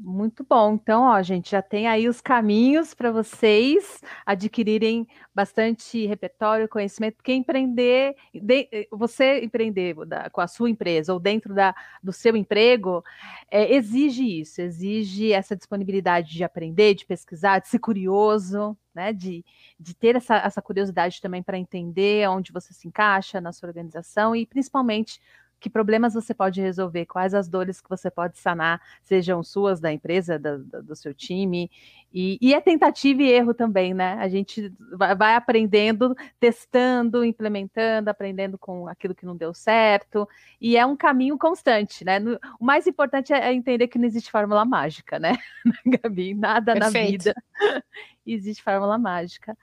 Muito 0.00 0.44
bom. 0.44 0.74
Então, 0.74 1.04
ó, 1.04 1.22
gente, 1.22 1.52
já 1.52 1.62
tem 1.62 1.86
aí 1.86 2.08
os 2.08 2.20
caminhos 2.20 2.92
para 2.92 3.12
vocês 3.12 4.00
adquirirem 4.26 5.06
bastante 5.32 6.06
repertório, 6.06 6.68
conhecimento, 6.68 7.14
porque 7.14 7.32
empreender, 7.32 8.16
de, 8.34 8.88
você 8.90 9.44
empreender 9.44 9.94
da, 10.06 10.28
com 10.28 10.40
a 10.40 10.48
sua 10.48 10.68
empresa 10.68 11.12
ou 11.12 11.20
dentro 11.20 11.54
da, 11.54 11.72
do 12.02 12.12
seu 12.12 12.36
emprego, 12.36 13.04
é, 13.48 13.72
exige 13.72 14.40
isso, 14.40 14.60
exige 14.60 15.32
essa 15.32 15.54
disponibilidade 15.54 16.32
de 16.32 16.42
aprender, 16.42 16.94
de 16.94 17.06
pesquisar, 17.06 17.60
de 17.60 17.68
ser 17.68 17.78
curioso, 17.78 18.76
né, 18.92 19.12
de, 19.12 19.44
de 19.78 19.94
ter 19.94 20.16
essa, 20.16 20.36
essa 20.36 20.60
curiosidade 20.60 21.20
também 21.20 21.44
para 21.44 21.56
entender 21.56 22.28
onde 22.28 22.52
você 22.52 22.74
se 22.74 22.88
encaixa 22.88 23.40
na 23.40 23.52
sua 23.52 23.68
organização 23.68 24.34
e 24.34 24.44
principalmente 24.44 25.20
que 25.60 25.68
problemas 25.68 26.14
você 26.14 26.32
pode 26.32 26.60
resolver, 26.60 27.04
quais 27.04 27.34
as 27.34 27.48
dores 27.48 27.80
que 27.80 27.88
você 27.88 28.10
pode 28.10 28.38
sanar, 28.38 28.80
sejam 29.02 29.42
suas, 29.42 29.78
da 29.78 29.92
empresa, 29.92 30.38
da, 30.38 30.56
da, 30.56 30.80
do 30.80 30.96
seu 30.96 31.12
time, 31.12 31.70
e, 32.12 32.38
e, 32.40 32.54
é 32.54 32.60
tentativa 32.60 33.22
e 33.22 33.30
erro 33.30 33.54
também, 33.54 33.94
né? 33.94 34.14
A 34.14 34.28
gente 34.28 34.72
vai, 34.92 35.34
aprendendo, 35.36 36.16
testando, 36.40 37.24
implementando, 37.24 38.10
aprendendo 38.10 38.58
com 38.58 38.88
aquilo 38.88 39.14
que 39.14 39.26
não 39.26 39.36
deu 39.36 39.54
certo, 39.54 40.28
e 40.60 40.76
é 40.76 40.84
um 40.84 40.96
caminho 40.96 41.38
constante, 41.38 42.04
né? 42.04 42.18
No, 42.18 42.38
o 42.58 42.64
mais 42.64 42.86
importante 42.86 43.32
é, 43.32 43.50
é 43.50 43.52
entender 43.52 43.86
que 43.86 43.98
não 43.98 44.06
existe 44.06 44.30
fórmula 44.30 44.64
mágica, 44.64 45.18
né, 45.18 45.36
Gabi? 46.02 46.34
Nada 46.34 46.72
Perfeito. 46.72 46.92
na 46.94 47.10
vida 47.10 47.34
existe 48.26 48.62
fórmula 48.62 48.98
mágica. 48.98 49.56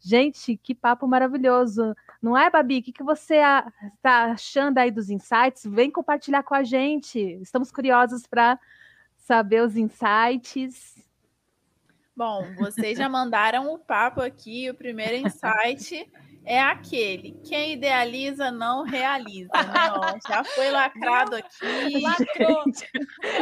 Gente, 0.00 0.58
que 0.58 0.74
papo 0.74 1.06
maravilhoso. 1.06 1.96
Não 2.24 2.38
é, 2.38 2.48
Babi? 2.48 2.78
O 2.78 2.82
que, 2.82 2.90
que 2.90 3.02
você 3.02 3.34
está 3.96 4.32
achando 4.32 4.78
aí 4.78 4.90
dos 4.90 5.10
insights? 5.10 5.62
Vem 5.66 5.90
compartilhar 5.90 6.42
com 6.42 6.54
a 6.54 6.62
gente. 6.62 7.20
Estamos 7.42 7.70
curiosos 7.70 8.26
para 8.26 8.58
saber 9.18 9.60
os 9.60 9.76
insights. 9.76 10.94
Bom, 12.16 12.54
vocês 12.56 12.96
já 12.96 13.08
mandaram 13.08 13.72
o 13.72 13.78
papo 13.78 14.20
aqui, 14.20 14.70
o 14.70 14.74
primeiro 14.74 15.26
insight 15.26 16.08
é 16.44 16.60
aquele. 16.60 17.40
Quem 17.44 17.72
idealiza 17.72 18.50
não 18.50 18.84
realiza, 18.84 19.50
né? 19.52 19.92
Ó, 19.96 20.28
já 20.28 20.44
foi 20.44 20.70
lacrado 20.70 21.36
aqui. 21.36 22.00
Lacrou. 22.00 22.64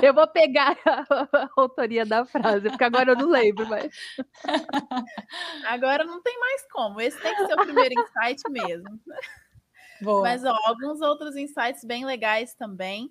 Eu 0.03 0.15
vou 0.15 0.27
pegar 0.29 0.77
a, 0.87 1.05
a, 1.11 1.51
autoria 1.57 2.07
da 2.07 2.25
frase, 2.25 2.69
porque 2.71 2.85
agora 2.85 3.13
eu 3.13 3.17
não 3.17 3.29
lembro, 3.29 3.69
mas. 3.69 3.91
Agora 5.67 6.05
não 6.05 6.23
tem 6.23 6.39
mais 6.39 6.67
como. 6.71 7.01
Esse 7.01 7.21
tem 7.21 7.35
que 7.35 7.47
ser 7.47 7.55
o 7.55 7.65
primeiro 7.65 7.95
insight 8.01 8.43
mesmo. 8.51 9.01
Boa. 10.01 10.23
Mas 10.23 10.45
ó, 10.45 10.57
alguns 10.65 11.01
outros 11.01 11.37
insights 11.37 11.85
bem 11.85 12.05
legais 12.05 12.55
também. 12.55 13.11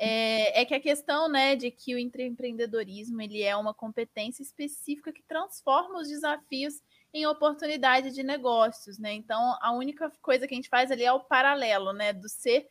É, 0.00 0.60
é, 0.60 0.64
que 0.64 0.74
a 0.74 0.80
questão 0.80 1.28
né, 1.28 1.56
de 1.56 1.72
que 1.72 1.92
o 1.92 1.98
empreendedorismo 1.98 3.20
ele 3.20 3.42
é 3.42 3.56
uma 3.56 3.74
competência 3.74 4.42
específica 4.42 5.12
que 5.12 5.24
transforma 5.24 6.00
os 6.00 6.08
desafios 6.08 6.80
em 7.12 7.26
oportunidade 7.26 8.12
de 8.12 8.22
negócios, 8.22 8.96
né? 8.96 9.12
Então, 9.12 9.56
a 9.60 9.72
única 9.72 10.08
coisa 10.22 10.46
que 10.46 10.54
a 10.54 10.56
gente 10.56 10.68
faz 10.68 10.92
ali 10.92 11.02
é 11.02 11.12
o 11.12 11.20
paralelo, 11.20 11.92
né, 11.92 12.12
do 12.12 12.28
ser 12.28 12.68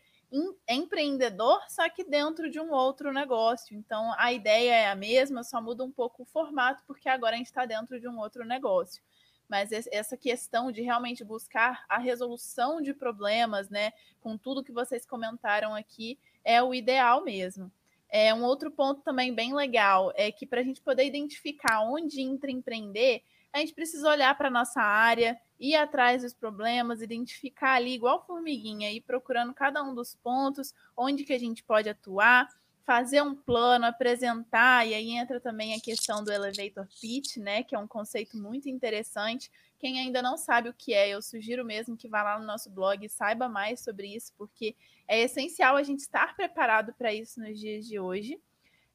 empreendedor, 0.67 1.59
só 1.69 1.87
que 1.89 2.03
dentro 2.03 2.49
de 2.49 2.59
um 2.59 2.71
outro 2.71 3.13
negócio. 3.13 3.75
Então, 3.75 4.13
a 4.17 4.31
ideia 4.31 4.75
é 4.75 4.87
a 4.89 4.95
mesma, 4.95 5.43
só 5.43 5.61
muda 5.61 5.83
um 5.83 5.91
pouco 5.91 6.23
o 6.23 6.25
formato, 6.25 6.83
porque 6.85 7.07
agora 7.07 7.35
a 7.35 7.37
gente 7.37 7.47
está 7.47 7.65
dentro 7.65 7.99
de 7.99 8.07
um 8.07 8.19
outro 8.19 8.45
negócio. 8.45 9.01
Mas 9.47 9.71
essa 9.71 10.17
questão 10.17 10.71
de 10.71 10.81
realmente 10.81 11.23
buscar 11.23 11.85
a 11.87 11.97
resolução 11.97 12.81
de 12.81 12.93
problemas, 12.93 13.69
né, 13.69 13.93
com 14.19 14.37
tudo 14.37 14.63
que 14.63 14.73
vocês 14.73 15.05
comentaram 15.05 15.73
aqui, 15.73 16.19
é 16.47 16.63
o 16.63 16.73
ideal 16.73 17.25
mesmo. 17.25 17.69
É, 18.09 18.33
um 18.33 18.41
outro 18.43 18.71
ponto 18.71 19.01
também 19.01 19.35
bem 19.35 19.53
legal 19.53 20.13
é 20.15 20.31
que 20.31 20.45
para 20.45 20.61
a 20.61 20.63
gente 20.63 20.81
poder 20.81 21.05
identificar 21.05 21.81
onde 21.81 22.21
empreender, 22.21 23.21
a 23.51 23.59
gente 23.59 23.73
precisa 23.73 24.09
olhar 24.09 24.35
para 24.37 24.47
a 24.47 24.51
nossa 24.51 24.81
área, 24.81 25.37
ir 25.59 25.75
atrás 25.75 26.21
dos 26.21 26.33
problemas, 26.33 27.01
identificar 27.01 27.73
ali, 27.73 27.93
igual 27.93 28.25
formiguinha, 28.25 28.89
ir 28.91 29.01
procurando 29.01 29.53
cada 29.53 29.83
um 29.83 29.93
dos 29.93 30.15
pontos, 30.15 30.73
onde 30.95 31.25
que 31.25 31.33
a 31.33 31.39
gente 31.39 31.61
pode 31.63 31.89
atuar, 31.89 32.47
fazer 32.85 33.21
um 33.21 33.35
plano, 33.35 33.85
apresentar, 33.85 34.87
e 34.87 34.93
aí 34.93 35.11
entra 35.11 35.41
também 35.41 35.75
a 35.75 35.81
questão 35.81 36.23
do 36.23 36.31
elevator 36.31 36.87
pitch, 37.01 37.35
né, 37.37 37.61
que 37.61 37.75
é 37.75 37.79
um 37.79 37.87
conceito 37.87 38.37
muito 38.37 38.69
interessante. 38.69 39.51
Quem 39.79 39.99
ainda 39.99 40.21
não 40.21 40.37
sabe 40.37 40.69
o 40.69 40.73
que 40.73 40.93
é, 40.93 41.09
eu 41.09 41.21
sugiro 41.21 41.63
mesmo 41.63 41.95
que 41.95 42.09
vá 42.09 42.23
lá 42.23 42.39
no 42.39 42.45
nosso 42.45 42.69
blog 42.69 43.05
e 43.05 43.09
saiba 43.09 43.47
mais 43.47 43.83
sobre 43.83 44.15
isso, 44.15 44.33
porque 44.37 44.75
é 45.07 45.21
essencial 45.21 45.75
a 45.75 45.83
gente 45.83 45.99
estar 45.99 46.35
preparado 46.35 46.93
para 46.93 47.13
isso 47.13 47.39
nos 47.39 47.59
dias 47.59 47.85
de 47.85 47.99
hoje. 47.99 48.39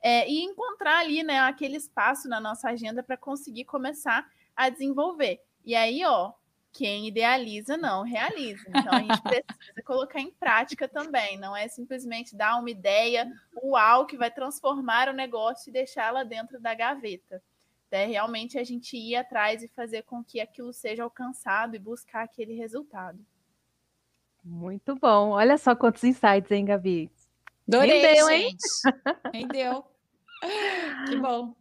É, 0.03 0.29
e 0.29 0.43
encontrar 0.43 0.99
ali, 0.99 1.23
né, 1.23 1.39
aquele 1.39 1.77
espaço 1.77 2.29
na 2.29 2.41
nossa 2.41 2.69
agenda 2.69 3.03
para 3.05 3.17
conseguir 3.17 3.65
começar 3.65 4.29
a 4.57 4.69
desenvolver. 4.69 5.41
E 5.65 5.77
aí, 5.77 6.05
ó, 6.05 6.33
quem 6.73 7.07
idealiza 7.07 7.77
não 7.77 8.03
realiza. 8.03 8.65
Então 8.69 8.93
a 8.93 9.01
gente 9.01 9.23
precisa 9.23 9.83
colocar 9.85 10.21
em 10.21 10.33
prática 10.33 10.89
também. 10.89 11.39
Não 11.39 11.57
é 11.57 11.69
simplesmente 11.69 12.35
dar 12.35 12.59
uma 12.59 12.71
ideia, 12.71 13.31
uau, 13.63 14.07
que 14.07 14.17
vai 14.17 14.31
transformar 14.31 15.09
o 15.09 15.13
negócio 15.13 15.71
e 15.71 15.73
deixá-la 15.73 16.25
dentro 16.25 16.61
da 16.61 16.75
gaveta. 16.75 17.43
É 17.93 18.07
realmente 18.07 18.59
a 18.59 18.65
gente 18.65 18.97
ir 18.97 19.17
atrás 19.17 19.63
e 19.63 19.69
fazer 19.69 20.03
com 20.03 20.25
que 20.25 20.41
aquilo 20.41 20.73
seja 20.73 21.05
alcançado 21.05 21.77
e 21.77 21.79
buscar 21.79 22.23
aquele 22.23 22.55
resultado. 22.55 23.19
Muito 24.45 24.97
bom. 24.97 25.31
Olha 25.31 25.57
só 25.57 25.75
quantos 25.75 26.03
insights, 26.03 26.51
hein, 26.51 26.65
Gabi? 26.65 27.11
Adorei, 27.69 28.01
Rendeu. 28.01 28.31
Hein? 28.31 28.57
Rendeu. 29.33 29.85
Que 31.07 31.17
bom. 31.19 31.55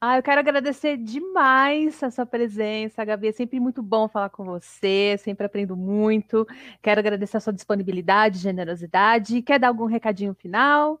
Ah, 0.00 0.16
eu 0.16 0.22
quero 0.22 0.38
agradecer 0.38 0.96
demais 0.96 2.00
a 2.04 2.10
sua 2.12 2.24
presença, 2.24 3.04
Gabi. 3.04 3.28
É 3.28 3.32
sempre 3.32 3.58
muito 3.58 3.82
bom 3.82 4.06
falar 4.06 4.28
com 4.28 4.44
você, 4.44 5.16
sempre 5.18 5.44
aprendo 5.44 5.76
muito. 5.76 6.46
Quero 6.80 7.00
agradecer 7.00 7.36
a 7.36 7.40
sua 7.40 7.52
disponibilidade, 7.52 8.38
generosidade. 8.38 9.42
Quer 9.42 9.58
dar 9.58 9.66
algum 9.66 9.86
recadinho 9.86 10.34
final? 10.34 11.00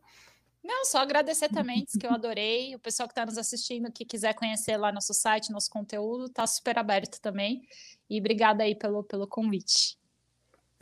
Não, 0.68 0.84
só 0.84 0.98
agradecer 0.98 1.48
também, 1.48 1.86
que 1.98 2.06
eu 2.06 2.10
adorei. 2.12 2.74
O 2.74 2.78
pessoal 2.78 3.08
que 3.08 3.12
está 3.12 3.24
nos 3.24 3.38
assistindo, 3.38 3.90
que 3.90 4.04
quiser 4.04 4.34
conhecer 4.34 4.76
lá 4.76 4.92
nosso 4.92 5.14
site, 5.14 5.50
nosso 5.50 5.70
conteúdo, 5.70 6.26
está 6.26 6.46
super 6.46 6.78
aberto 6.78 7.18
também. 7.22 7.62
E 8.08 8.20
obrigada 8.20 8.62
aí 8.64 8.74
pelo, 8.74 9.02
pelo 9.02 9.26
convite. 9.26 9.96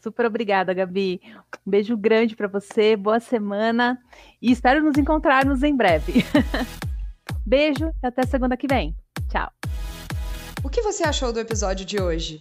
Super 0.03 0.27
obrigada, 0.27 0.75
Gabi. 0.75 1.21
Um 1.65 1.71
beijo 1.71 1.97
grande 1.97 2.35
para 2.35 2.49
você, 2.49 2.97
boa 2.97 3.21
semana 3.21 3.97
e 4.43 4.51
espero 4.51 4.83
nos 4.83 4.99
encontrarmos 4.99 5.63
em 5.63 5.75
breve. 5.75 6.25
Beijo 7.47 7.93
e 8.03 8.07
até 8.07 8.27
segunda 8.27 8.57
que 8.57 8.67
vem. 8.67 8.95
Tchau. 9.29 9.51
O 10.65 10.69
que 10.69 10.83
você 10.83 11.05
achou 11.05 11.33
do 11.33 11.39
episódio 11.39 11.85
de 11.85 12.01
hoje? 12.01 12.41